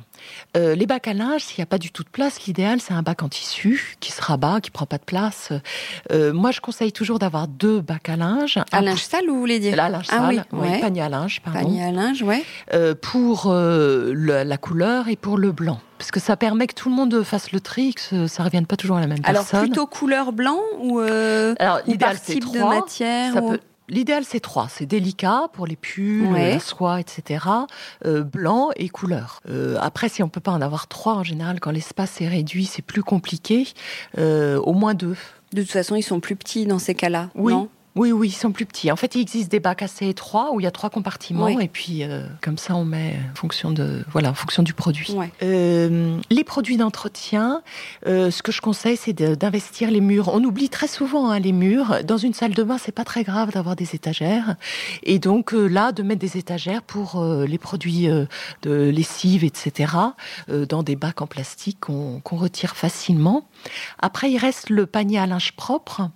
[0.56, 2.94] Euh, les bacs à linge, s'il n'y a pas du tout de place, l'idéal, c'est
[2.94, 5.52] un bac en tissu qui se rabat, qui prend pas de place.
[6.12, 8.60] Euh, moi, je conseille toujours d'avoir deux bacs à linge.
[8.72, 11.60] À linge sale, vous voulez dire À linge ah, sale, oui, panier à linge, pardon.
[11.60, 12.44] Panier à linge, ouais.
[13.02, 17.22] pour la couleur et pour le blanc parce que ça permet que tout le monde
[17.22, 19.60] fasse le tri, que ça ne revienne pas toujours à la même Alors, personne.
[19.60, 23.36] Alors plutôt couleur blanc ou, Alors, ou par type de matière
[23.92, 24.68] L'idéal, c'est trois.
[24.70, 26.54] C'est délicat pour les pulls, Ouais.
[26.54, 27.46] la soie, etc.
[28.06, 29.42] Euh, blanc et couleur.
[29.50, 32.66] Euh, après, si on peut pas en avoir trois, en général, quand l'espace est réduit,
[32.66, 33.68] c'est plus compliqué.
[34.18, 35.18] Euh, au moins deux.
[35.54, 37.52] De toute façon, ils sont plus petits dans ces cas-là, Oui.
[37.54, 37.68] non?
[37.98, 38.90] Oui, oui, ils sont plus petits.
[38.90, 41.58] En fait, il existe des bacs assez étroits où il y a trois compartiments Oui.
[41.60, 45.14] et puis euh, comme ça, on met en fonction de voilà, en fonction du produit.
[45.44, 47.62] Euh, les produits d'entretien,
[48.08, 50.28] euh, ce que je conseille, c'est d'investir les murs.
[50.34, 52.04] On oublie très souvent hein, les murs.
[52.04, 54.58] Dans une salle de bain, c'est pas très grave d'avoir des étagères.
[55.04, 58.10] Et donc euh, là, de mettre des étagères pour euh, les produits
[58.64, 59.94] de lessive, etc.,
[60.50, 63.48] dans des bacs en plastique qu'on retire facilement.
[64.00, 66.10] Après, il reste le panier à linge propre.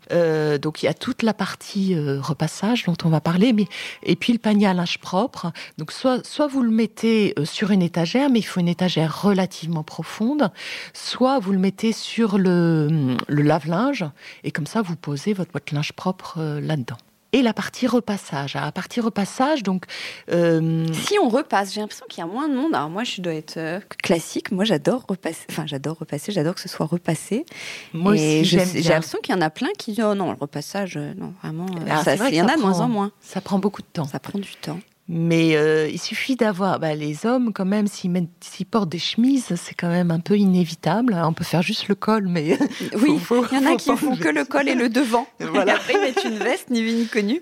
[0.62, 3.68] Donc, il y a toute la partie repassage dont on va parler, mais
[4.04, 5.52] et puis le panier à linge propre.
[5.78, 9.84] Donc, soit soit vous le mettez sur une étagère, mais il faut une étagère relativement
[9.84, 10.25] profonde.
[10.94, 14.06] Soit vous le mettez sur le, le lave-linge
[14.44, 16.98] et comme ça, vous posez votre boîte linge propre euh, là-dedans.
[17.34, 18.56] Et la partie repassage.
[18.56, 19.86] À la partie repassage, donc
[20.32, 22.74] euh, Si on repasse, j'ai l'impression qu'il y a moins de monde.
[22.74, 24.52] Alors moi, je dois être euh, classique.
[24.52, 25.46] Moi, j'adore repasser.
[25.50, 26.32] Enfin, j'adore repasser.
[26.32, 27.46] J'adore que ce soit repassé.
[27.92, 30.38] moi Et aussi, j'ai l'impression qu'il y en a plein qui disent oh non, le
[30.40, 31.66] repassage, non, vraiment.
[31.90, 33.12] Ah, il y en a de moins en moins.
[33.20, 34.06] Ça prend beaucoup de temps.
[34.06, 34.80] Ça prend du temps.
[35.08, 38.98] Mais euh, il suffit d'avoir bah, les hommes quand même s'ils mettent- s'ils portent des
[38.98, 41.16] chemises, c'est quand même un peu inévitable.
[41.24, 42.58] On peut faire juste le col, mais
[43.00, 43.20] Oui,
[43.52, 45.28] il y en a qui pas font que le col et le devant.
[45.40, 45.74] Voilà.
[45.74, 47.40] Et après, ils mettent une veste, ni vu ni connu.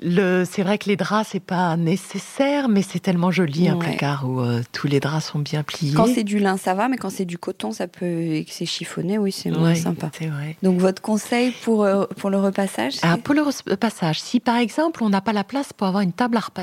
[0.00, 3.80] le c'est vrai que les draps c'est pas nécessaire, mais c'est tellement joli un Ouais.
[3.88, 5.92] placard où euh, tous les draps sont bien pliés.
[5.94, 8.06] Quand c'est du lin, ça va, mais quand c'est du coton, ça peut.
[8.06, 10.10] et que c'est chiffonné, oui, c'est moins Ouais, sympa.
[10.18, 10.56] C'est vrai.
[10.62, 14.56] Donc, votre conseil pour, euh, pour le repassage c'est- Ah, pour le repassage, si par
[14.56, 16.60] exemple on n'a pas la place pour avoir une table à repasser,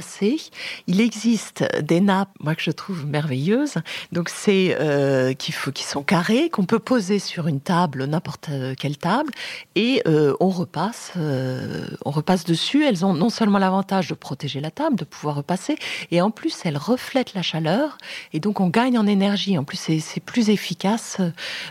[0.87, 3.75] il existe des nappes, moi que je trouve merveilleuses.
[4.11, 9.31] Donc c'est euh, qui, sont carrées, qu'on peut poser sur une table, n'importe quelle table,
[9.75, 12.85] et euh, on repasse, euh, on repasse dessus.
[12.85, 15.77] Elles ont non seulement l'avantage de protéger la table, de pouvoir repasser,
[16.11, 17.97] et en plus elles reflètent la chaleur,
[18.33, 19.57] et donc on gagne en énergie.
[19.57, 21.17] En plus c'est plus efficace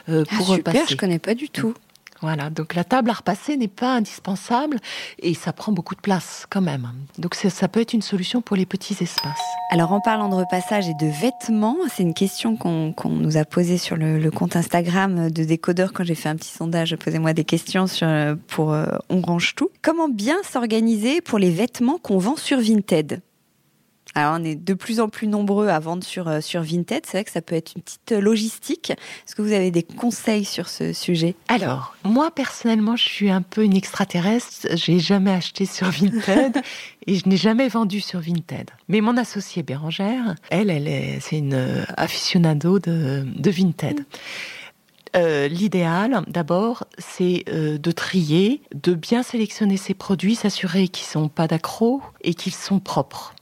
[0.08, 0.92] euh, Ah, pour super, repasser.
[0.92, 1.74] je connais pas du tout.
[2.20, 4.78] Voilà, donc la table à repasser n'est pas indispensable
[5.20, 6.90] et ça prend beaucoup de place quand même.
[7.18, 9.40] Donc ça peut être une solution pour les petits espaces.
[9.70, 13.78] Alors en parlant de repassage et de vêtements, c'est une question qu'on nous a posée
[13.78, 16.96] sur le, le compte Instagram de Décodeur quand j'ai fait un petit sondage.
[16.96, 19.70] Posez-moi des questions sur, euh, pour euh, On range tout.
[19.82, 23.20] Comment bien s'organiser pour les vêtements qu'on vend sur Vinted?
[24.14, 27.04] Alors, on est de plus en plus nombreux à vendre sur, euh, sur Vinted.
[27.04, 28.90] C'est vrai que ça peut être une petite euh, logistique.
[28.90, 31.34] Est-ce que vous avez des conseils sur ce sujet?
[31.48, 34.66] Alors, moi personnellement, je suis un peu une extraterrestre.
[34.74, 36.60] J'ai jamais acheté sur Vinted
[37.06, 38.70] et je n'ai jamais vendu sur Vinted.
[38.88, 44.04] Mais mon associée Bérangère, elle, elle est, c'est une euh, aficionado de, de Vinted.
[45.16, 51.28] Euh, L'idéal, d'abord, c'est euh, de trier, de bien sélectionner ses produits, s'assurer qu'ils sont
[51.28, 53.34] pas d'accro et qu'ils sont propres.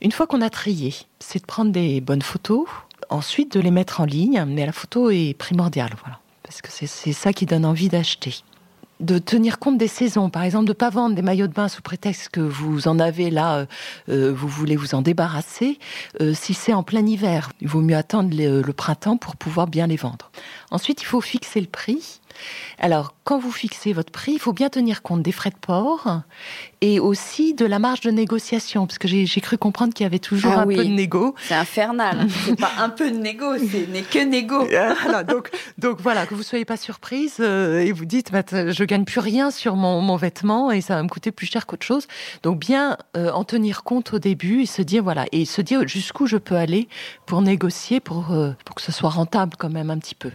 [0.00, 2.66] Une fois qu'on a trié, c'est de prendre des bonnes photos,
[3.10, 7.12] ensuite de les mettre en ligne, mais la photo est primordiale, voilà, parce que c'est
[7.12, 8.42] ça qui donne envie d'acheter.
[9.00, 11.66] De tenir compte des saisons, par exemple, de ne pas vendre des maillots de bain
[11.66, 13.66] sous prétexte que vous en avez là, euh,
[14.10, 15.80] euh, vous voulez vous en débarrasser.
[16.20, 19.88] Euh, si c'est en plein hiver, il vaut mieux attendre le printemps pour pouvoir bien
[19.88, 20.30] les vendre.
[20.70, 22.20] Ensuite, il faut fixer le prix.
[22.78, 26.22] Alors, quand vous fixez votre prix, il faut bien tenir compte des frais de port
[26.80, 30.18] et aussi de la marge de négociation, parce que j'ai cru comprendre qu'il y avait
[30.18, 30.76] toujours Ah un oui.
[30.76, 31.34] peu de négo.
[31.42, 32.26] C'est infernal.
[32.44, 34.66] C'est pas un peu de négo, c'est n'est que négo.
[35.02, 38.84] Voilà, donc, donc voilà, que vous soyez pas surprise euh, et vous dites, bah, je
[38.84, 41.86] gagne plus rien sur mon, mon vêtement et ça va me coûter plus cher qu'autre
[41.86, 42.06] chose.
[42.42, 45.86] Donc bien euh, en tenir compte au début et se dire voilà et se dire
[45.86, 46.88] jusqu'où je peux aller
[47.26, 50.30] pour négocier pour euh, pour que ce soit rentable quand même un petit peu.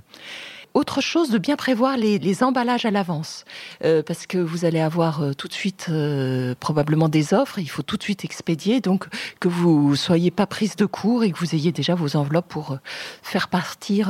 [0.73, 3.45] Autre chose, de bien prévoir les, emballages à l'avance,
[3.83, 7.69] Euh, parce que vous allez avoir euh, tout de suite euh, probablement des offres, il
[7.69, 9.07] faut tout de suite expédier, donc
[9.39, 12.77] que vous soyez pas prise de court et que vous ayez déjà vos enveloppes pour
[13.21, 14.09] faire partir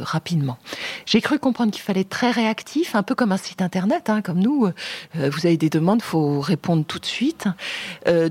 [0.00, 0.58] rapidement.
[1.06, 4.22] J'ai cru comprendre qu'il fallait être très réactif, un peu comme un site internet, hein,
[4.22, 4.70] comme nous.
[5.14, 7.48] Vous avez des demandes, faut répondre tout de suite.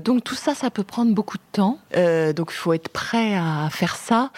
[0.04, 1.78] Donc tout ça, ça peut prendre beaucoup de temps.
[1.92, 4.30] Donc il faut être prêt à faire ça.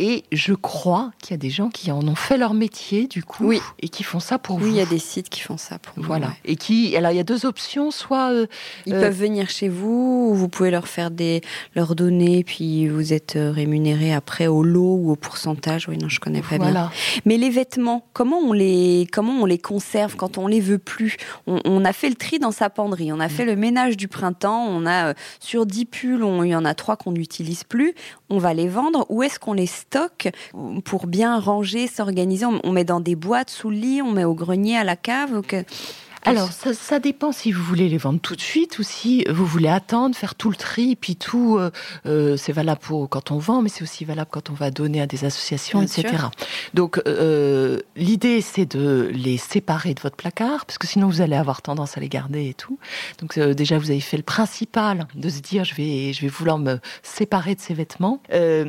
[0.00, 3.24] Et je crois qu'il y a des gens qui en ont fait leur métier du
[3.24, 3.60] coup Oui.
[3.80, 4.68] et qui font ça pour Oui, vous.
[4.68, 6.32] il y a des sites qui font ça pour vous, Voilà.
[6.44, 8.46] Et qui, alors il y a deux options, soit euh,
[8.86, 11.40] Ils Euh, peuvent venir chez vous, ou vous pouvez leur faire des,
[11.74, 15.88] leur donner, puis vous êtes euh, rémunéré après au lot ou au pourcentage.
[15.88, 16.70] Oui, non, je connais pas bien.
[16.70, 16.90] voilà.
[17.24, 21.16] Mais les vêtements, comment on les, comment on les conserve quand on les veut plus?
[21.46, 24.06] On, on a fait le tri dans sa penderie, on a fait le ménage du
[24.06, 27.64] printemps, on a euh, sur 10 pulls, on- il y en a trois qu'on n'utilise
[27.64, 27.94] plus.
[28.30, 29.06] On va les vendre.
[29.08, 30.28] Où est-ce qu'on les stocke
[30.84, 32.46] pour bien ranger, s'organiser?
[32.46, 35.42] On, met dans des boîtes sous le lit, on met au grenier, à la cave.
[35.42, 35.64] que-
[36.24, 39.68] Alors, ça, dépend si vous voulez les vendre tout de suite ou si vous voulez
[39.68, 41.70] attendre, faire tout le tri, puis tout, euh,
[42.06, 45.00] euh, c'est valable pour quand on vend, mais c'est aussi valable quand on va donner
[45.00, 46.16] à des associations, etc.
[46.74, 51.36] Donc, euh, l'idée, c'est de les séparer de votre placard, parce que sinon, vous allez
[51.36, 52.78] avoir tendance à les garder et tout.
[53.20, 56.58] Donc, déjà, vous avez fait le principal de se dire, je vais, je vais vouloir
[56.58, 58.20] me séparer de ces vêtements.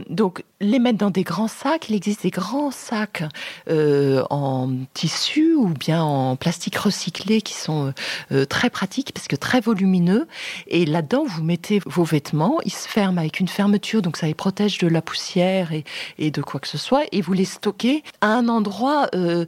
[0.10, 1.90] donc, les mettre dans des grands sacs.
[1.90, 3.24] Il existe des grands sacs
[3.68, 7.92] en tissu ou bien en plastique recyclé qui sont euh,
[8.32, 10.28] euh, très pratiques parce que très volumineux.
[10.68, 14.34] Et là-dedans, vous mettez vos vêtements, ils se ferment avec une fermeture, donc ça les
[14.34, 15.72] protège de la poussière
[16.18, 17.04] et, de quoi que ce soit.
[17.12, 19.46] Et vous les stockez à un endroit euh,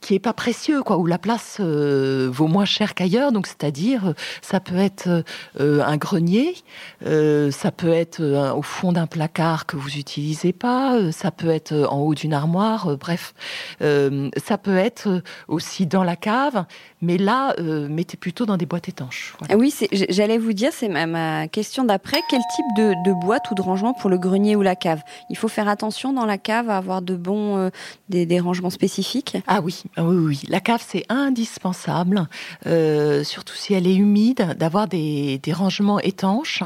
[0.00, 3.32] qui est pas précieux, quoi, où la place vaut moins cher qu'ailleurs.
[3.32, 5.24] Donc, c'est-à-dire, ça peut être
[5.58, 6.56] un grenier,
[7.00, 8.22] ça peut être
[8.54, 12.98] au fond d'un placard que vous n'utilisez pas, ça peut être en haut d'une armoire.
[12.98, 13.32] bref,
[13.80, 16.64] ça peut être aussi dans la cave,
[17.04, 17.54] mais là,
[17.88, 19.34] mettez plutôt dans des boîtes étanches.
[19.48, 19.74] Ah oui,
[20.08, 22.20] j'allais vous dire, c'est ma, question d'après.
[22.28, 25.02] Quel type de, boîte ou de rangement pour le grenier ou la cave?
[25.30, 27.70] Il faut faire attention dans la cave à avoir de bons
[28.08, 29.36] des, des rangements spécifiques?
[29.46, 32.28] Ah oui, ah oui, oui, la cave c'est indispensable,
[32.66, 36.62] euh, surtout si elle est humide, d'avoir des, rangements étanches.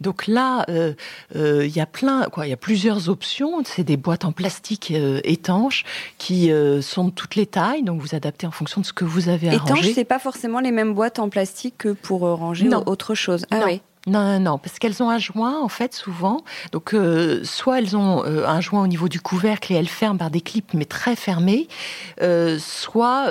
[0.00, 0.94] Donc là, euh,
[1.36, 3.62] euh, il y a plein, quoi, il y a plusieurs options.
[3.64, 4.92] C'est des boîtes en plastique
[5.24, 5.84] étanches
[6.18, 6.50] qui
[6.80, 9.48] sont de toutes les tailles, donc vous adaptez en fonction de ce que vous avez
[9.48, 9.74] à ranger.
[9.82, 13.46] Étanches, c'est pas forcément les mêmes boîtes en plastique que pour ranger autre chose.
[13.50, 13.80] Ah oui.
[14.08, 16.42] Non, non, non, parce qu'elles ont un joint, en fait, souvent.
[16.72, 20.18] Donc, euh, soit elles ont euh, un joint au niveau du couvercle et elles ferment
[20.18, 21.68] par des clips, mais très fermés,
[22.20, 23.28] euh, soit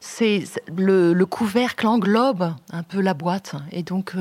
[0.00, 0.44] c'est
[0.76, 4.14] le, le, couvercle englobe un peu la boîte, et donc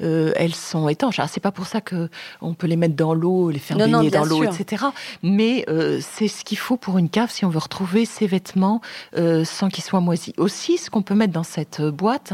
[0.00, 1.20] elles sont étanches.
[1.20, 2.08] Alors, c'est pas pour ça que
[2.40, 4.86] on peut les mettre dans l'eau, les faire baigner dans l'eau, etc.
[5.22, 5.64] Mais
[6.00, 8.80] c'est ce qu'il faut pour une cave si on veut retrouver ses vêtements
[9.14, 10.34] sans qu'ils soient moisis.
[10.36, 12.32] Aussi, ce qu'on peut mettre dans cette boîte,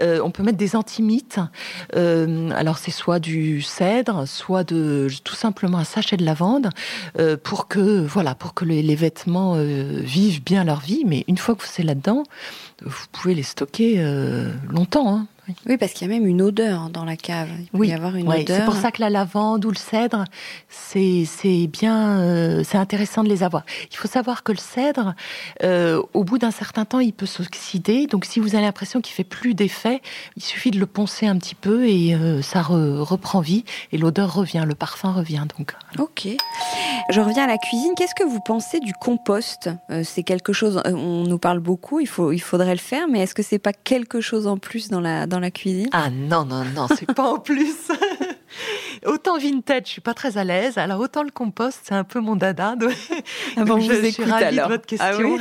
[0.00, 1.38] on peut mettre des antimites.
[1.96, 6.70] Euh, alors c'est soit du cèdre, soit de tout simplement un sachet de lavande
[7.18, 11.04] euh, pour que voilà pour que les, vêtements euh, vivent bien leur vie.
[11.06, 12.24] Mais une fois que vous êtes là-dedans,
[12.84, 14.02] vous pouvez les stocker
[14.70, 15.14] longtemps.
[15.14, 15.26] Hein.
[15.66, 17.48] Oui, parce qu'il y a même une odeur dans la cave.
[17.58, 17.88] Il peut oui.
[17.88, 18.56] y avoir une odeur.
[18.58, 20.24] C'est pour ça que la lavande ou le cèdre,
[20.68, 21.26] c'est
[21.68, 23.64] bien, euh, c'est intéressant de les avoir.
[23.90, 25.14] Il faut savoir que le cèdre,
[25.62, 28.06] euh, au bout d'un certain temps, il peut s'oxyder.
[28.06, 30.00] Donc, si vous avez l'impression qu'il fait plus d'effet,
[30.36, 34.34] il suffit de le poncer un petit peu et euh, ça reprend vie et l'odeur
[34.34, 35.44] revient, le parfum revient.
[35.56, 35.74] Donc.
[35.98, 36.28] Ok.
[37.10, 37.92] Je reviens à la cuisine.
[37.96, 39.70] Qu'est-ce que vous pensez du compost?
[40.02, 40.82] C'est quelque chose.
[40.86, 42.00] On nous parle beaucoup.
[42.00, 44.88] Il faut, il faudrait le faire, mais est-ce que c'est pas quelque chose en plus
[44.88, 47.74] dans la dans la cuisine Ah non non non, c'est pas en plus.
[49.06, 50.78] autant vintage, je suis pas très à l'aise.
[50.78, 52.76] Alors autant le compost, c'est un peu mon dada.
[52.76, 52.92] Donc,
[53.56, 55.38] ah bon, je, suis ravie de votre ah question.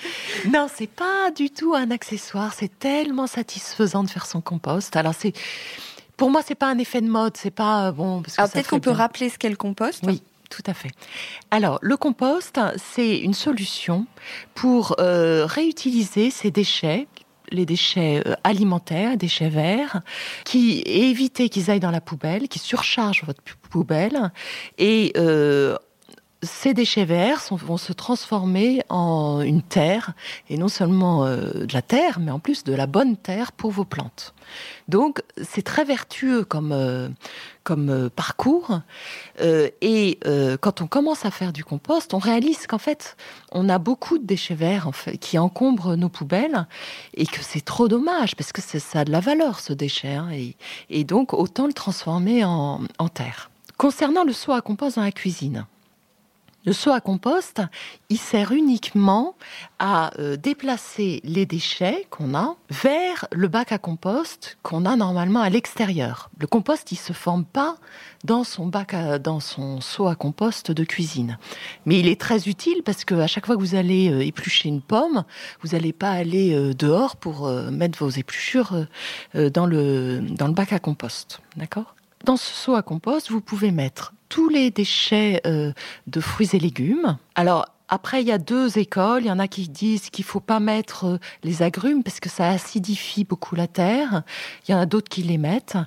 [0.52, 2.52] non, c'est pas du tout un accessoire.
[2.54, 4.96] C'est tellement satisfaisant de faire son compost.
[4.96, 5.32] Alors c'est
[6.16, 8.22] pour moi, c'est pas un effet de mode, c'est pas bon.
[8.22, 10.02] peut-être qu'on peut rappeler ce qu'est le compost?
[10.04, 10.90] Oui, tout à fait.
[11.52, 14.04] Alors, le compost, c'est une solution
[14.54, 17.06] pour euh, réutiliser ces déchets
[17.50, 20.02] les déchets euh, alimentaires, déchets verts,
[20.44, 24.32] qui éviter qu'ils aillent dans la poubelle, qui surchargent votre poubelle
[24.78, 25.76] et euh,
[26.42, 30.12] ces déchets verts vont se transformer en une terre,
[30.48, 33.72] et non seulement euh, de la terre, mais en plus de la bonne terre pour
[33.72, 34.34] vos plantes.
[34.86, 36.72] Donc c'est très vertueux comme,
[37.68, 38.80] comme euh, parcours,
[39.82, 40.18] et
[40.60, 43.16] quand on commence à faire du compost, on réalise qu'en fait,
[43.52, 46.66] on a beaucoup de déchets verts en fait, qui encombrent nos poubelles,
[47.14, 50.30] et que c'est trop dommage, parce que ça a de la valeur ce déchet, hein,
[50.88, 53.50] et, donc autant le transformer en, en terre.
[53.76, 55.66] Concernant le soin à compost dans la cuisine,
[56.64, 57.62] le seau à compost,
[58.10, 59.36] il sert uniquement
[59.78, 65.40] à euh, déplacer les déchets qu'on a vers le bac à compost qu'on a normalement
[65.40, 66.30] à l'extérieur.
[66.38, 67.76] Le compost, il se forme pas
[68.24, 71.38] dans son bac, dans son seau à compost de cuisine.
[71.86, 74.68] Mais il est très utile parce que à chaque fois que vous allez euh, éplucher
[74.68, 75.24] une pomme,
[75.62, 78.86] vous n'allez pas aller euh, dehors pour mettre vos épluchures
[79.34, 81.40] dans le dans le bac à compost.
[81.56, 81.94] D'accord?
[82.24, 85.72] Dans ce seau à compost, vous pouvez mettre tous les déchets euh,
[86.06, 87.16] de fruits et légumes.
[87.34, 89.22] Alors, après, il y a deux écoles.
[89.22, 92.28] Il y en a qui disent qu'il faut pas mettre euh, les agrumes parce que
[92.28, 94.22] ça acidifie beaucoup la terre.
[94.66, 95.78] Il y en a d'autres qui les mettent.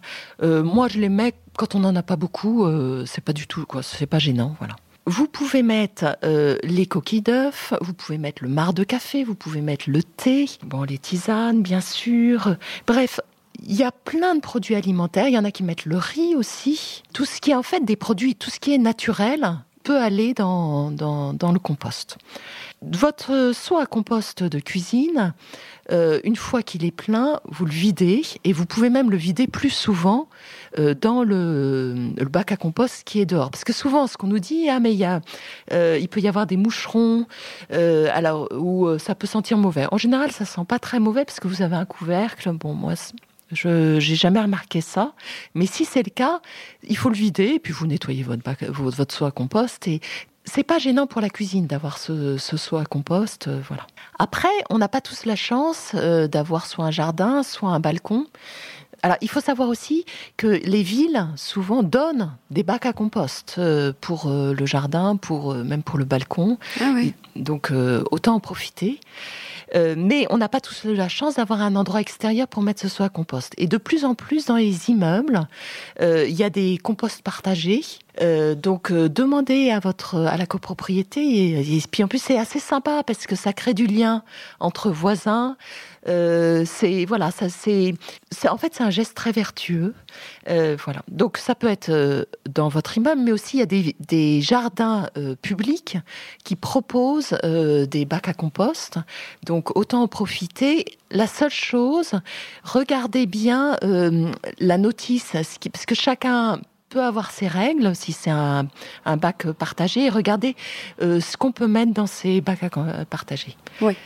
[0.41, 2.65] Euh, moi, je les mets quand on n'en a pas beaucoup.
[3.05, 3.83] c'est pas du tout quoi.
[3.83, 4.75] C'est pas gênant, voilà.
[5.05, 9.59] Vous pouvez mettre les coquilles d'œufs, vous pouvez mettre le marc de café, vous pouvez
[9.59, 12.55] mettre le thé, bon les tisanes bien sûr.
[12.87, 13.19] Bref,
[13.63, 15.27] il y a plein de produits alimentaires.
[15.27, 17.03] Il y en a qui mettent le riz aussi.
[17.13, 20.33] Tout ce qui est en fait des produits, tout ce qui est naturel, peut aller
[20.33, 22.17] dans, dans, le compost.
[22.81, 25.33] Votre seau à compost de cuisine,
[25.91, 29.47] euh, une fois qu'il est plein, vous le videz et vous pouvez même le vider
[29.47, 30.27] plus souvent
[30.77, 33.51] euh, dans le, bac à compost qui est dehors.
[33.51, 35.21] Parce que souvent, ce qu'on nous dit, ah mais il,
[35.73, 37.25] euh, il peut y avoir des moucherons,
[37.71, 39.87] alors ou ça peut sentir mauvais.
[39.91, 42.51] En général, ça sent pas très mauvais parce que vous avez un couvercle.
[42.51, 42.93] Bon, moi,
[43.51, 45.13] je n'ai jamais remarqué ça.
[45.55, 46.41] Mais si c'est le cas,
[46.83, 49.87] il faut le vider et puis vous nettoyez votre, bac, votre soie à compost.
[49.87, 50.01] Et
[50.45, 53.47] c'est pas gênant pour la cuisine d'avoir ce, ce soie à compost.
[53.47, 53.85] Euh, voilà.
[54.19, 58.25] Après, on n'a pas tous la chance euh, d'avoir soit un jardin, soit un balcon.
[59.03, 60.05] Alors, il faut savoir aussi
[60.37, 65.81] que les villes souvent donnent des bacs à compost euh, pour le jardin, pour même
[65.81, 66.59] pour le balcon.
[66.79, 67.15] Ah oui.
[67.35, 67.71] Donc,
[68.11, 68.99] autant en profiter.
[69.75, 72.88] Euh, mais on n'a pas tous la chance d'avoir un endroit extérieur pour mettre ce
[72.88, 73.53] soie à compost.
[73.57, 75.47] Et de plus en plus dans les immeubles,
[76.01, 77.81] euh, il y a des composts partagés.
[78.21, 83.03] Euh, donc demandez à votre à la copropriété et puis en plus c'est assez sympa
[83.07, 84.23] parce que ça crée du lien
[84.60, 85.55] entre voisins
[86.07, 87.93] euh, c'est voilà, ça c'est,
[88.49, 89.93] en fait c'est un geste très vertueux.
[90.49, 91.01] Euh, voilà.
[91.09, 95.09] Donc ça peut être euh, dans votre immeuble, mais aussi il y a des, jardins
[95.41, 95.97] publics
[96.43, 98.97] qui proposent des bacs à compost.
[99.45, 100.85] Donc autant en profiter.
[101.13, 102.13] La seule chose,
[102.63, 103.77] regardez bien
[104.59, 108.67] la notice, parce que chacun peut avoir ses règles si c'est un,
[109.17, 110.09] bac partagé.
[110.09, 110.55] Regardez
[110.99, 113.55] ce qu'on peut mettre dans ces bacs à partager.
[113.81, 113.97] Oui.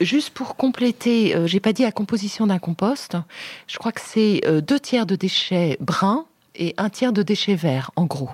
[0.00, 3.16] Juste pour compléter, euh, j'ai pas dit la composition d'un compost.
[3.68, 7.54] Je crois que c'est euh, deux tiers de déchets bruns et un tiers de déchets
[7.54, 8.30] verts, en gros.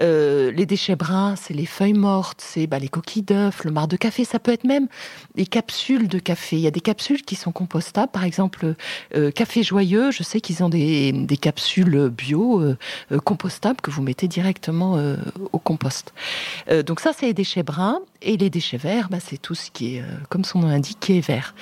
[0.00, 3.88] Euh, les déchets bruns, c'est les feuilles mortes, c'est bah, les coquilles d'œufs, le marc
[3.88, 4.24] de café.
[4.24, 4.88] Ça peut être même
[5.36, 6.56] les capsules de café.
[6.56, 8.10] Il y a des capsules qui sont compostables.
[8.10, 8.74] Par exemple,
[9.14, 12.76] euh, Café Joyeux, je sais qu'ils ont des, des, capsules bio euh,
[13.24, 14.98] compostables que vous mettez directement
[15.52, 16.12] au compost.
[16.86, 18.00] donc ça, c'est les déchets bruns.
[18.22, 21.18] Et les déchets verts, bah, c'est tout ce qui est, comme son nom l'indique, qui
[21.18, 21.54] est vert.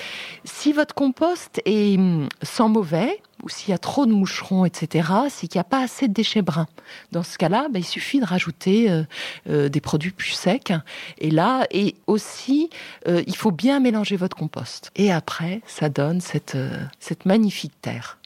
[0.44, 5.08] Si votre compost est hum, sans mauvais, ou s'il y a trop de moucherons, etc.,
[5.28, 6.68] c'est qu'il n'y a pas assez de déchets bruns.
[7.10, 9.02] Dans ce cas-là, bah, il suffit de rajouter euh,
[9.48, 10.72] euh, des produits plus secs.
[11.18, 12.70] Et là, et aussi,
[13.08, 14.90] euh, il faut bien mélanger votre compost.
[14.96, 16.56] Et après, ça donne cette,
[17.00, 18.18] cette magnifique terre.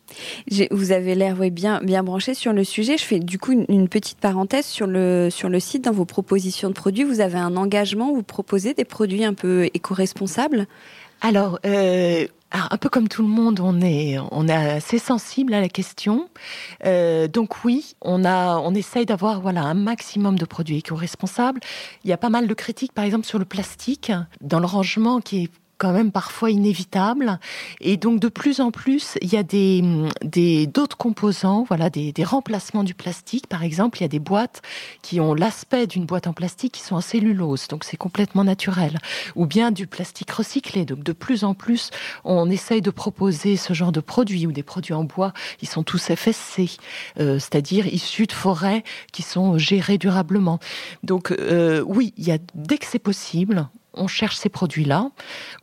[0.71, 2.97] Vous avez l'air bien, bien branché sur le sujet.
[2.97, 5.85] Je fais du coup une, petite parenthèse sur le, sur le site.
[5.85, 9.69] Dans vos propositions de produits, vous avez un engagement, vous proposez des produits un peu
[9.75, 10.67] éco-responsables?
[11.23, 11.59] Alors,
[12.71, 16.29] un peu comme tout le monde, on est, on est assez sensible à la question.
[16.85, 21.61] Euh, donc oui, on a, on essaye d'avoir voilà un maximum de produits éco-responsables.
[22.05, 25.21] Il y a pas mal de critiques, par exemple sur le plastique dans le rangement
[25.21, 27.39] qui est quand même parfois inévitable.
[27.81, 29.83] Et donc de plus en plus, il y a des
[30.67, 33.47] d'autres composants, voilà, des, des, remplacements du plastique.
[33.47, 34.63] Par exemple, il y a des boîtes
[35.03, 38.99] qui ont l'aspect d'une boîte en plastique qui sont en cellulose, donc c'est complètement naturel.
[39.35, 40.85] Ou bien du plastique recyclé.
[40.85, 41.91] Donc de plus en plus,
[42.25, 45.33] on essaye de proposer ce genre de produits ou des produits en bois.
[45.63, 46.79] Ils sont tous FSC,
[47.21, 50.59] euh, c'est-à-dire issus de forêts qui sont gérées durablement.
[51.03, 55.11] Donc euh, oui, il y a dès que c'est possible, on cherche ces produits-là,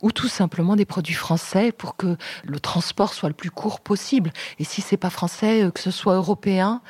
[0.02, 4.32] ou tout simplement des produits français pour que le transport soit le plus court possible.
[4.58, 6.80] Et si c'est pas français, euh, que ce soit européen,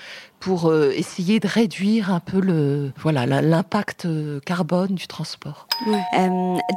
[0.44, 5.66] pour euh, essayer de réduire un peu le voilà l'impact euh, carbone du transport.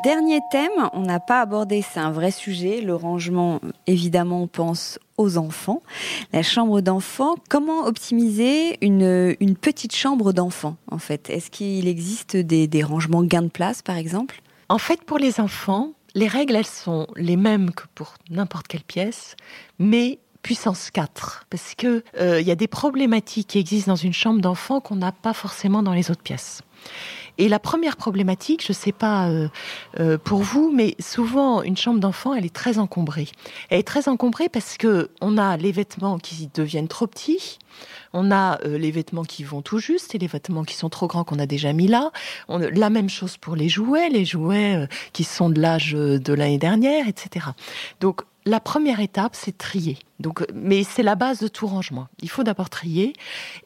[0.06, 3.60] dernier thème, on n'a pas abordé, c'est un vrai sujet, le rangement.
[3.86, 5.82] Évidemment, on pense aux enfants.
[6.32, 11.30] La chambre d'enfant, comment optimiser une, petite chambre d'enfant en fait?
[11.30, 14.42] Est-ce qu'il existe des, des rangements gains de place par exemple?
[14.70, 18.84] En fait, pour les enfants, les règles, elles sont les mêmes que pour n'importe quelle
[18.84, 19.36] pièce,
[19.80, 24.14] mais puissance 4, parce que euh, il y a des problématiques qui existent dans une
[24.14, 26.62] chambre d'enfant qu'on n'a pas forcément dans les autres pièces.
[27.38, 29.48] Et la première problématique, je ne sais pas euh,
[30.00, 33.28] euh, pour vous, mais souvent une chambre d'enfant, elle est très encombrée.
[33.70, 37.60] Elle est très encombrée parce que on a les vêtements qui deviennent trop petits,
[38.14, 41.08] on a euh, les vêtements qui vont tout juste et les vêtements qui sont trop
[41.08, 42.12] grands qu'on a déjà mis là.
[42.50, 47.08] La même chose pour les jouets, les jouets qui sont de l'âge de l'année dernière,
[47.08, 47.48] etc.
[48.00, 49.98] Donc la première étape, c'est trier.
[50.20, 52.08] Donc, mais c'est la base de tout rangement.
[52.22, 53.14] Il faut d'abord trier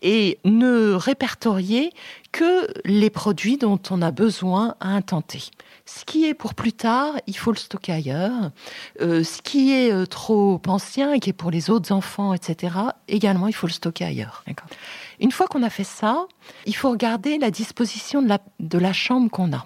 [0.01, 1.91] et ne répertorier
[2.31, 5.23] que les produits dont on a besoin à temps
[5.85, 8.51] Ce qui est pour plus tard, il faut le stocker ailleurs.
[9.01, 12.75] Euh, ce qui est euh, trop ancien et qui est pour les autres enfants, etc.,
[13.07, 14.43] également, il faut le stocker ailleurs.
[15.19, 16.25] Une fois qu'on a fait ça,
[16.65, 19.63] il faut regarder la disposition de la, de la chambre qu'on a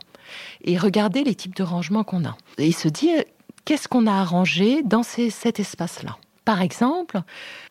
[0.63, 2.35] et regarder les types de rangements qu'on a.
[2.57, 3.23] Et se dire,
[3.65, 7.21] qu'est-ce qu'on a arrangé dans cet espace-là Par exemple,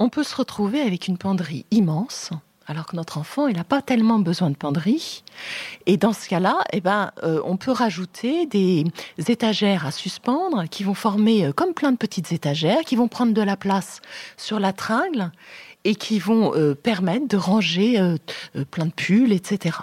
[0.01, 2.31] on peut se retrouver avec une penderie immense
[2.67, 5.23] alors que notre enfant, il n'a pas tellement besoin de penderie.
[5.87, 8.87] Et dans ce cas-là, eh ben, euh, on peut rajouter des
[9.29, 13.35] étagères à suspendre qui vont former euh, comme plein de petites étagères, qui vont prendre
[13.35, 14.01] de la place
[14.37, 15.31] sur la tringle
[15.85, 18.17] et qui vont euh, permettre de ranger euh,
[18.56, 19.79] euh, plein de pulls, etc.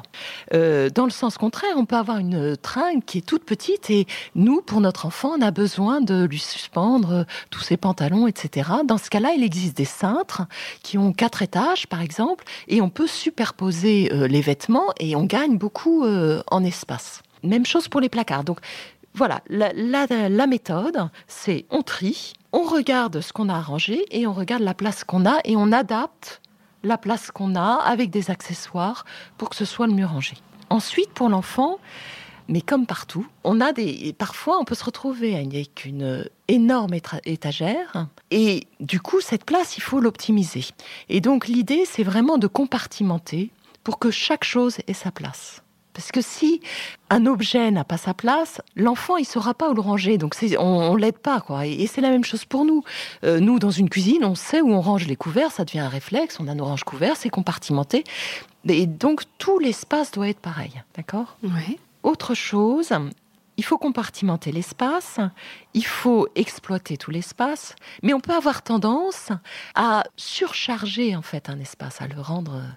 [0.51, 4.61] dans le sens contraire, on peut avoir une tringle qui est toute petite et nous,
[4.61, 8.69] pour notre enfant, on a besoin de lui suspendre tous ses pantalons, etc.
[8.85, 10.43] Dans ce cas-là, il existe des cintres
[10.83, 15.57] qui ont quatre étages, par exemple, et on peut superposer les vêtements et on gagne
[15.57, 17.21] beaucoup en espace.
[17.43, 18.43] Même chose pour les placards.
[18.43, 18.59] Donc,
[19.13, 24.33] voilà, la, la méthode, c'est on trie, on regarde ce qu'on a arrangé et on
[24.33, 26.41] regarde la place qu'on a et on adapte
[26.83, 29.05] la place qu'on a avec des accessoires
[29.37, 30.35] pour que ce soit le mieux rangé.
[30.69, 31.79] Ensuite, pour l'enfant,
[32.47, 34.13] mais comme partout, on a des.
[34.17, 36.93] Parfois, on peut se retrouver avec une énorme
[37.25, 38.07] étagère.
[38.31, 40.65] Et du coup, cette place, il faut l'optimiser.
[41.09, 43.51] Et donc, l'idée, c'est vraiment de compartimenter
[43.83, 45.63] pour que chaque chose ait sa place.
[45.93, 46.61] Parce que si
[47.09, 50.63] un objet n'a pas sa place, l'enfant il saura pas où le ranger, donc on,
[50.63, 51.65] on l'aide pas quoi.
[51.65, 52.83] Et, c'est la même chose pour nous.
[53.23, 55.89] Euh, nous dans une cuisine, on sait où on range les couverts, ça devient un
[55.89, 56.39] réflexe.
[56.39, 58.03] On a nos ranges couverts, c'est compartimenté,
[58.67, 61.37] et donc tout l'espace doit être pareil, d'accord?
[61.43, 61.77] Ouais.
[62.03, 62.93] Autre chose,
[63.57, 65.19] il faut compartimenter l'espace,
[65.73, 69.29] il faut exploiter tout l'espace, mais on peut avoir tendance
[69.75, 72.55] à surcharger en fait un espace, à le rendre.
[72.55, 72.67] Euh,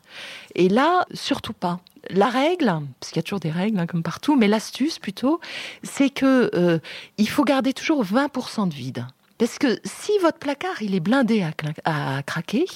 [0.54, 1.80] et là, surtout pas.
[2.10, 2.66] La règle,
[3.00, 5.40] parce qu'il y a toujours des règles hein, comme partout, mais l'astuce plutôt,
[5.82, 6.78] c'est que euh,
[7.18, 9.06] il faut garder toujours 20% de vide.
[9.36, 11.44] Parce que si votre placard il est blindé
[11.84, 12.66] à, craquer,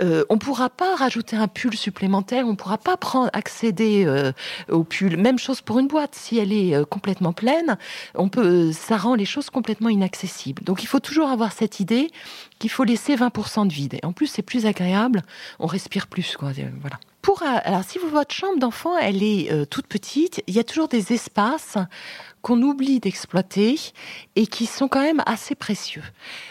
[0.00, 4.04] euh, on ne pourra pas rajouter un pull supplémentaire, on ne pourra pas prendre, accéder
[4.06, 4.32] euh,
[4.70, 5.16] au pull.
[5.16, 7.78] Même chose pour une boîte, si elle est euh, complètement pleine,
[8.14, 10.62] on peut, ça rend les choses complètement inaccessibles.
[10.62, 12.10] Donc il faut toujours avoir cette idée
[12.60, 13.94] qu'il faut laisser 20% de vide.
[13.94, 15.24] Et en plus c'est plus agréable,
[15.58, 16.36] on respire plus.
[16.36, 16.52] Quoi.
[16.80, 17.00] Voilà.
[17.22, 21.12] Pour, alors si votre chambre d'enfant elle est toute petite, il y a toujours des
[21.12, 21.76] espaces
[22.42, 23.78] qu'on oublie d'exploiter
[24.36, 26.02] et qui sont quand même assez précieux.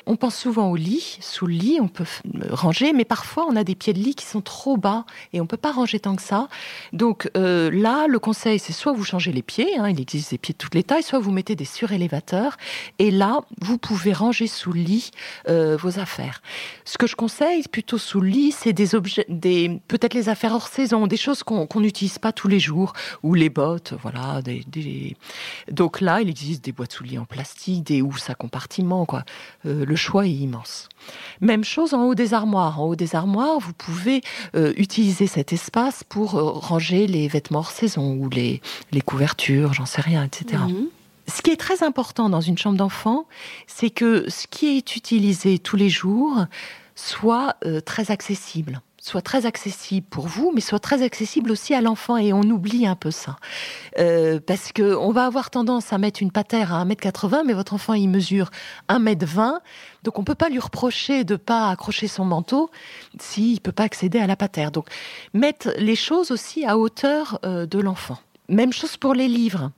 [0.05, 2.05] On pense souvent au lit, sous le lit, on peut
[2.49, 5.47] ranger, mais parfois on a des pieds de lit qui sont trop bas et on
[5.47, 6.49] peut pas ranger tant que ça.
[6.93, 10.38] Donc euh, là, le conseil, c'est soit vous changez les pieds, hein, il existe des
[10.38, 12.57] pieds de toutes les tailles, soit vous mettez des surélévateurs
[12.99, 15.11] et là, vous pouvez ranger sous le lit
[15.47, 16.41] euh, vos affaires.
[16.84, 19.26] Ce que je conseille plutôt sous le lit, c'est des objets,
[19.88, 22.93] peut-être les affaires hors saison, des choses qu'on n'utilise pas tous les jours,
[23.24, 25.16] ou les bottes, voilà, des, des
[25.72, 29.24] donc là, il existe des boîtes souliers en plastique, des housses à compartiment, quoi.
[29.66, 30.89] Euh, le choix est immense.
[31.41, 32.82] Même chose en haut des armoires.
[32.82, 34.22] En haut des armoires, vous pouvez
[34.55, 38.62] euh, utiliser cet espace pour euh, ranger les vêtements hors saison ou les,
[39.05, 40.64] couvertures, j'en sais rien, etc.
[40.68, 40.88] Mhm.
[41.28, 43.28] Ce qui est très important dans une chambre d'enfant,
[43.68, 46.45] c'est que ce qui est utilisé tous les jours
[46.95, 52.18] soit très accessible soit très accessible pour vous, mais soit très accessible aussi à l'enfant.
[52.18, 53.38] Et on oublie un peu ça.
[53.97, 57.93] Euh, parce qu'on va avoir tendance à mettre une patère à 1m80, mais votre enfant,
[57.93, 58.49] il mesure
[58.89, 59.60] 1m20.
[60.03, 62.70] Donc on ne peut pas lui reprocher de pas accrocher son manteau
[63.20, 64.72] s'il ne peut pas accéder à la patère.
[64.72, 64.88] Donc
[65.34, 68.18] mettre les choses aussi à hauteur euh, de l'enfant.
[68.50, 69.72] Même chose pour les livres.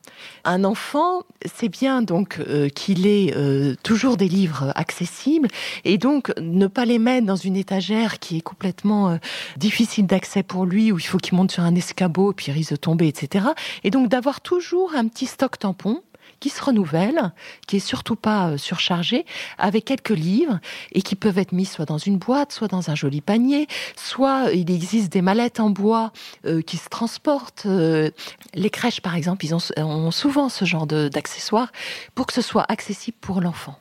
[0.46, 5.48] Un enfant, c'est bien donc euh, qu'il ait euh, toujours des livres accessibles
[5.86, 9.18] et donc ne pas les mettre dans une étagère qui est complètement euh,
[9.58, 12.72] difficile d'accès pour lui, où il faut qu'il monte sur un escabeau puis il risque
[12.72, 13.48] de tomber, etc.
[13.84, 16.04] Et donc d'avoir toujours un petit stock tampon
[16.40, 17.32] qui se renouvelle,
[17.68, 19.26] qui est surtout pas euh, surchargé,
[19.58, 20.60] avec quelques livres
[20.92, 24.52] et qui peuvent être mis soit dans une boîte, soit dans un joli panier, soit
[24.54, 26.12] il existe des mallettes en bois
[26.46, 27.66] euh, qui se transportent.
[27.66, 28.12] Euh,
[28.54, 31.72] les crèches, par exemple, ils ont, souvent ce genre d'accessoires
[32.16, 33.76] pour que ce soit accessible pour l'enfant.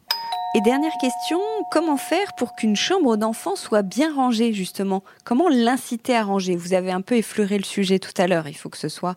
[0.54, 1.38] Et dernière question,
[1.70, 5.04] comment faire pour qu'une chambre d'enfant soit bien rangée justement?
[5.24, 6.56] Comment l'inciter à ranger?
[6.56, 8.48] Vous avez un peu effleuré le sujet tout à l'heure.
[8.48, 9.14] Il faut que ce soit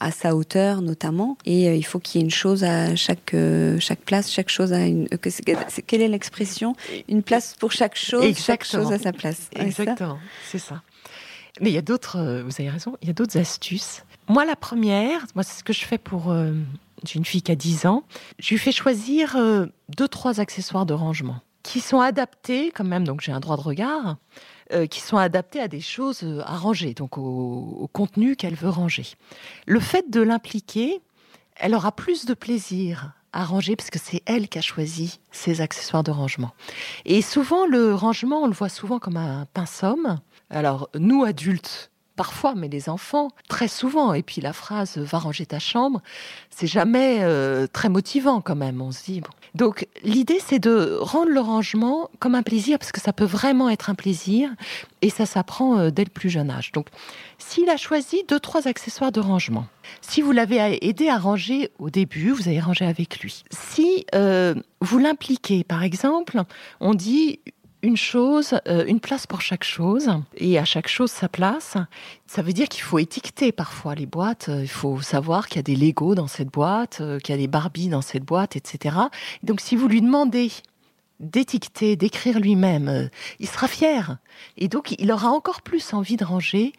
[0.00, 1.36] à sa hauteur notamment.
[1.44, 4.48] Et euh, il faut qu'il y ait une chose à chaque, euh, chaque place, chaque
[4.48, 5.08] chose à une...
[5.86, 6.74] quelle est l'expression?
[7.08, 9.48] Une place pour chaque chose, chaque chose à sa place.
[9.56, 10.82] Exactement, c'est ça.
[11.60, 14.04] Mais il y a d'autres, euh, vous avez raison, il y a d'autres astuces.
[14.28, 16.34] Moi, la première, moi, c'est ce que je fais pour...
[17.04, 18.04] J'ai une fille qui a 10 ans.
[18.38, 19.36] Je lui fais choisir
[19.96, 23.62] deux, trois accessoires de rangement qui sont adaptés quand même, donc j'ai un droit de
[23.62, 24.18] regard,
[24.72, 28.68] euh, qui sont adaptés à des choses euh, à ranger, donc au, contenu qu'elle veut
[28.68, 29.06] ranger.
[29.66, 31.00] Le fait de l'impliquer,
[31.56, 35.60] elle aura plus de plaisir à ranger parce que c'est elle qui a choisi ses
[35.60, 36.52] accessoires de rangement.
[37.04, 39.98] Et souvent, le rangement, on le voit souvent comme un pinceau.
[40.50, 44.14] Alors, nous, adultes, parfois, mais les enfants, très souvent.
[44.14, 46.00] Et puis la phrase va ranger ta chambre,
[46.50, 48.80] c'est jamais euh, très motivant quand même.
[48.80, 49.30] On se dit, bon.
[49.54, 53.70] Donc l'idée, c'est de rendre le rangement comme un plaisir, parce que ça peut vraiment
[53.70, 54.50] être un plaisir,
[55.02, 56.72] et ça s'apprend euh, dès le plus jeune âge.
[56.72, 56.88] Donc
[57.38, 59.66] s'il a choisi deux, trois accessoires de rangement,
[60.00, 63.44] si vous l'avez aidé à ranger au début, vous allez ranger avec lui.
[63.50, 66.42] Si euh, vous l'impliquez, par exemple,
[66.80, 67.40] on dit
[67.82, 71.76] une chose, euh, une place pour chaque chose, et à chaque chose sa place.
[72.26, 74.50] Ça veut dire qu'il faut étiqueter parfois les boîtes.
[74.52, 77.40] Il faut savoir qu'il y a des Lego dans cette boîte, euh, qu'il y a
[77.40, 78.96] des Barbie dans cette boîte, etc.
[79.42, 80.50] Donc si vous lui demandez
[81.20, 83.08] d'étiqueter, d'écrire lui-même, euh,
[83.38, 84.18] il sera fier.
[84.56, 86.72] Et donc il aura encore plus envie de ranger.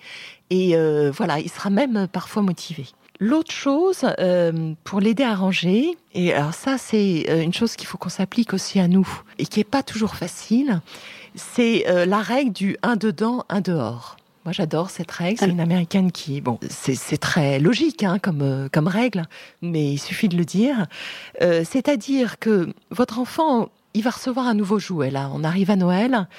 [0.50, 0.76] Et
[1.12, 2.86] voilà, il sera même parfois motivé.
[3.20, 7.88] L'autre chose, euh, pour l'aider à ranger, et alors ça c'est euh, une chose qu'il
[7.88, 9.08] faut qu'on s'applique aussi à nous,
[9.40, 10.82] et qui est pas toujours facile,
[11.34, 14.18] c'est euh, la règle du un dedans, un dehors.
[14.46, 18.88] Moi j'adore cette règle, c'est une américaine qui, bon, c'est très logique hein, comme, comme
[18.88, 19.24] règle,
[19.64, 20.86] mais il suffit de le dire.
[21.42, 26.30] C'est-à-dire que votre enfant, il va recevoir un nouveau jouet, là, on arrive à Noël,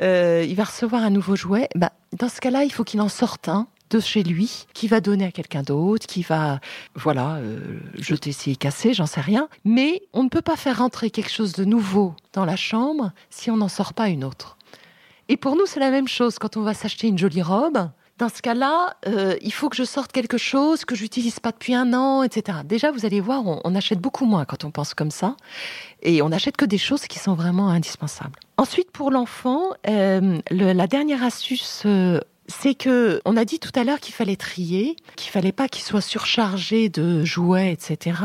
[0.00, 3.50] il va recevoir un nouveau jouet, bah, dans ce cas-là, il faut qu'il en sorte
[3.50, 6.60] un de chez lui, qui va donner à quelqu'un d'autre, qui va,
[6.94, 8.56] voilà, euh, jeter s'il
[8.92, 9.48] j'en sais rien.
[9.64, 13.50] Mais on ne peut pas faire rentrer quelque chose de nouveau dans la chambre si
[13.50, 14.56] on n'en sort pas une autre.
[15.28, 17.90] Et pour nous, c'est la même chose quand on va s'acheter une jolie robe.
[18.18, 21.74] Dans ce cas-là, euh, il faut que je sorte quelque chose que j'utilise pas depuis
[21.74, 22.58] un an, etc.
[22.66, 25.36] Déjà, vous allez voir, on, achète beaucoup moins quand on pense comme ça,
[26.02, 28.38] et on n'achète que des choses qui sont vraiment indispensables.
[28.58, 31.86] Ensuite, pour l'enfant, euh, la dernière astuce
[32.50, 35.84] c'est que on a dit tout à l'heure qu'il fallait trier, qu'il fallait pas qu'il
[35.84, 38.20] soit surchargé de jouets, etc.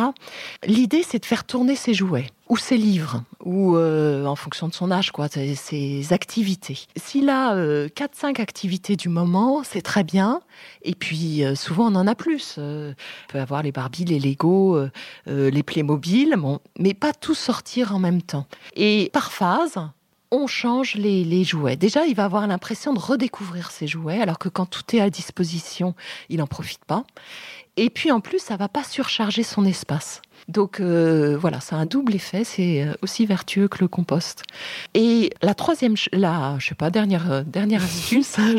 [0.65, 4.73] L'idée, c'est de faire tourner ses jouets ou ses livres, ou euh, en fonction de
[4.73, 6.86] son âge, quoi, ses, activités.
[6.95, 10.41] S'il a euh, 4-5 activités du moment, c'est très bien.
[10.84, 12.55] Et puis euh, souvent on en a plus.
[12.59, 12.93] on
[13.30, 14.80] peut avoir les Barbie, les Lego,
[15.26, 18.45] les Playmobil, bon, mais pas tout sortir en même temps.
[18.76, 19.80] Et par phase,
[20.36, 21.75] on change les, jouets.
[21.75, 25.09] Déjà, il va avoir l'impression de redécouvrir ses jouets, alors que quand tout est à
[25.09, 25.95] disposition,
[26.29, 27.03] il n'en profite pas.
[27.77, 30.21] Et puis en plus, ça va pas surcharger son espace.
[30.47, 34.43] Donc euh, voilà, c'est un double effet, c'est euh, aussi vertueux que le compost.
[34.93, 38.55] Et la troisième, la, je sais pas, dernière, euh, dernière astuce, hein,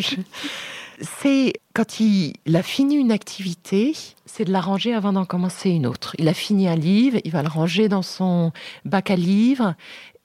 [1.00, 5.86] c'est quand il, a fini une activité, c'est de la ranger avant d'en commencer une
[5.86, 6.14] autre.
[6.18, 8.52] Il a fini un livre, il va le ranger dans son
[8.84, 9.74] bac à livres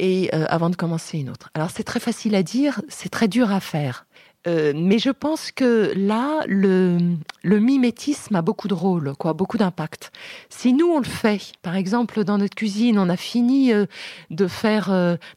[0.02, 1.50] et euh, avant de commencer une autre.
[1.54, 4.06] Alors c'est très facile à dire, c'est très dur à faire.
[4.48, 6.98] Euh, mais je pense que là, le,
[7.44, 10.12] mimétisme a beaucoup de rôle, quoi, beaucoup d'impact.
[10.50, 13.86] Si nous on le fait, par exemple dans notre cuisine, on a fini euh,
[14.32, 14.90] de faire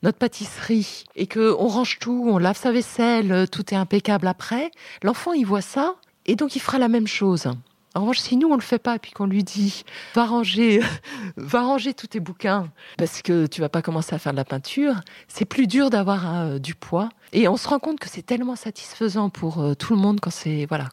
[0.03, 4.71] notre pâtisserie et que on range tout, on lave sa vaisselle, tout est impeccable après,
[5.03, 7.51] l'enfant il voit ça et donc il fera la même chose.
[7.95, 9.85] En revanche, si nous on le fait pas et puis qu'on lui dit
[10.15, 10.81] va ranger,
[11.37, 12.69] va ranger tous tes bouquins
[12.99, 14.97] parce que tu vas pas commencer à faire de la peinture,
[15.29, 17.09] c'est plus dur d'avoir euh, du poids.
[17.33, 20.31] Et on se rend compte que c'est tellement satisfaisant pour euh, tout le monde quand
[20.33, 20.89] c'est voilà.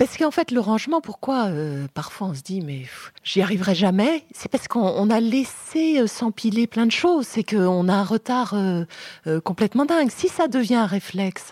[0.00, 2.86] Parce qu'en fait, le rangement, pourquoi euh, parfois on se dit mais
[3.22, 7.26] j'y arriverai jamais C'est parce qu'on a laissé euh, s'empiler plein de choses.
[7.26, 8.86] C'est qu'on a un retard euh,
[9.44, 10.10] complètement dingue.
[10.10, 11.50] Si ça devient un réflexe,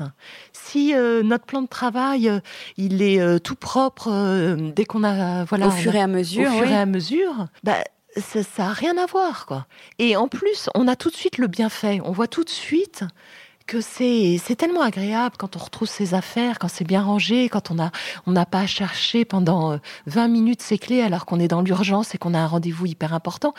[0.54, 2.40] si notre plan de travail
[2.78, 6.70] il est tout propre dès qu'on a voilà au fur et à mesure, au fur
[6.70, 7.76] et à mesure, bah,
[8.16, 9.66] ça, ça a rien à voir quoi.
[9.98, 12.00] Et en plus, on a tout de suite le bienfait.
[12.02, 13.04] On voit tout de suite
[13.68, 17.78] que c'est tellement agréable quand on retrouve ses affaires, quand c'est bien rangé, quand on
[17.78, 17.90] a
[18.26, 21.60] on n'a pas à chercher pendant 20 euh, minutes ses clés alors qu'on est dans
[21.60, 23.52] l'urgence et qu'on a un rendez-vous hyper important.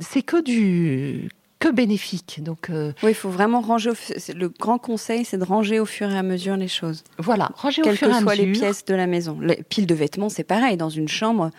[0.00, 1.30] C'est que du
[1.62, 2.40] que bénéfique.
[2.42, 3.92] Donc, euh, oui, il faut vraiment ranger.
[4.34, 7.04] Le grand conseil, c'est de ranger au fur et à mesure les choses.
[7.18, 8.18] Voilà, ranger au fur et à mesure.
[8.18, 9.38] Quelles que soient les pièces de la maison.
[9.40, 10.76] Les piles de vêtements, c'est pareil.
[10.76, 11.50] Dans une chambre,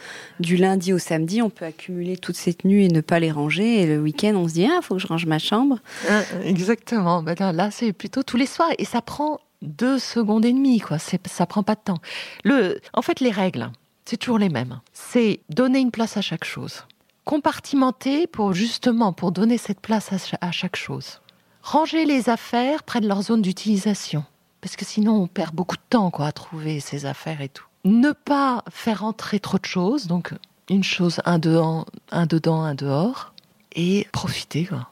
[0.41, 3.81] du lundi au samedi, on peut accumuler toutes ces tenues et ne pas les ranger.
[3.81, 5.79] Et le week-end, on se dit ah, faut que je range ma chambre.
[6.09, 7.23] Ah, exactement.
[7.23, 10.97] Ben là, c'est plutôt tous les soirs et ça prend deux secondes et demie, quoi.
[10.99, 11.99] Ça prend pas de temps.
[12.43, 13.71] Le, en fait, les règles,
[14.03, 14.81] c'est toujours les mêmes.
[14.91, 16.83] C'est donner une place à chaque chose
[17.25, 20.11] compartimenter pour justement pour donner cette place
[20.41, 21.21] à, chaque chose.
[21.61, 24.23] Ranger les affaires près de leur zone d'utilisation,
[24.61, 27.65] parce que sinon on perd beaucoup de temps quoi à trouver ces affaires et tout.
[27.85, 30.33] Ne pas faire entrer trop de choses, donc
[30.69, 33.33] une chose un dedans, un dedans, un dehors,
[33.75, 34.89] et profiter quoi.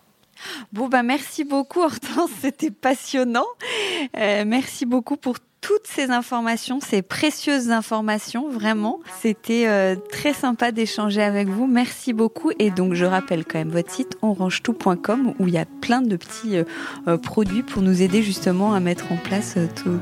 [0.73, 2.29] Bon, bah, merci beaucoup, Hortense.
[2.41, 3.45] C'était passionnant.
[4.17, 8.99] Euh, merci beaucoup pour toutes ces informations, ces précieuses informations, vraiment.
[9.21, 11.67] C'était euh, très sympa d'échanger avec vous.
[11.67, 12.51] Merci beaucoup.
[12.57, 16.15] Et donc, je rappelle quand même votre site onrangetout.com où il y a plein de
[16.15, 19.55] petits euh, produits pour nous aider justement à mettre en place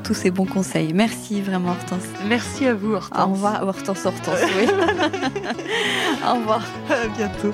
[0.06, 0.94] tous ces bons conseils.
[0.94, 2.06] Merci vraiment, Hortense.
[2.28, 3.28] Merci à vous, Hortense.
[3.28, 4.66] Au revoir, Hortense, Hortense, oui.
[6.26, 6.62] Au revoir.
[6.90, 7.54] À bientôt.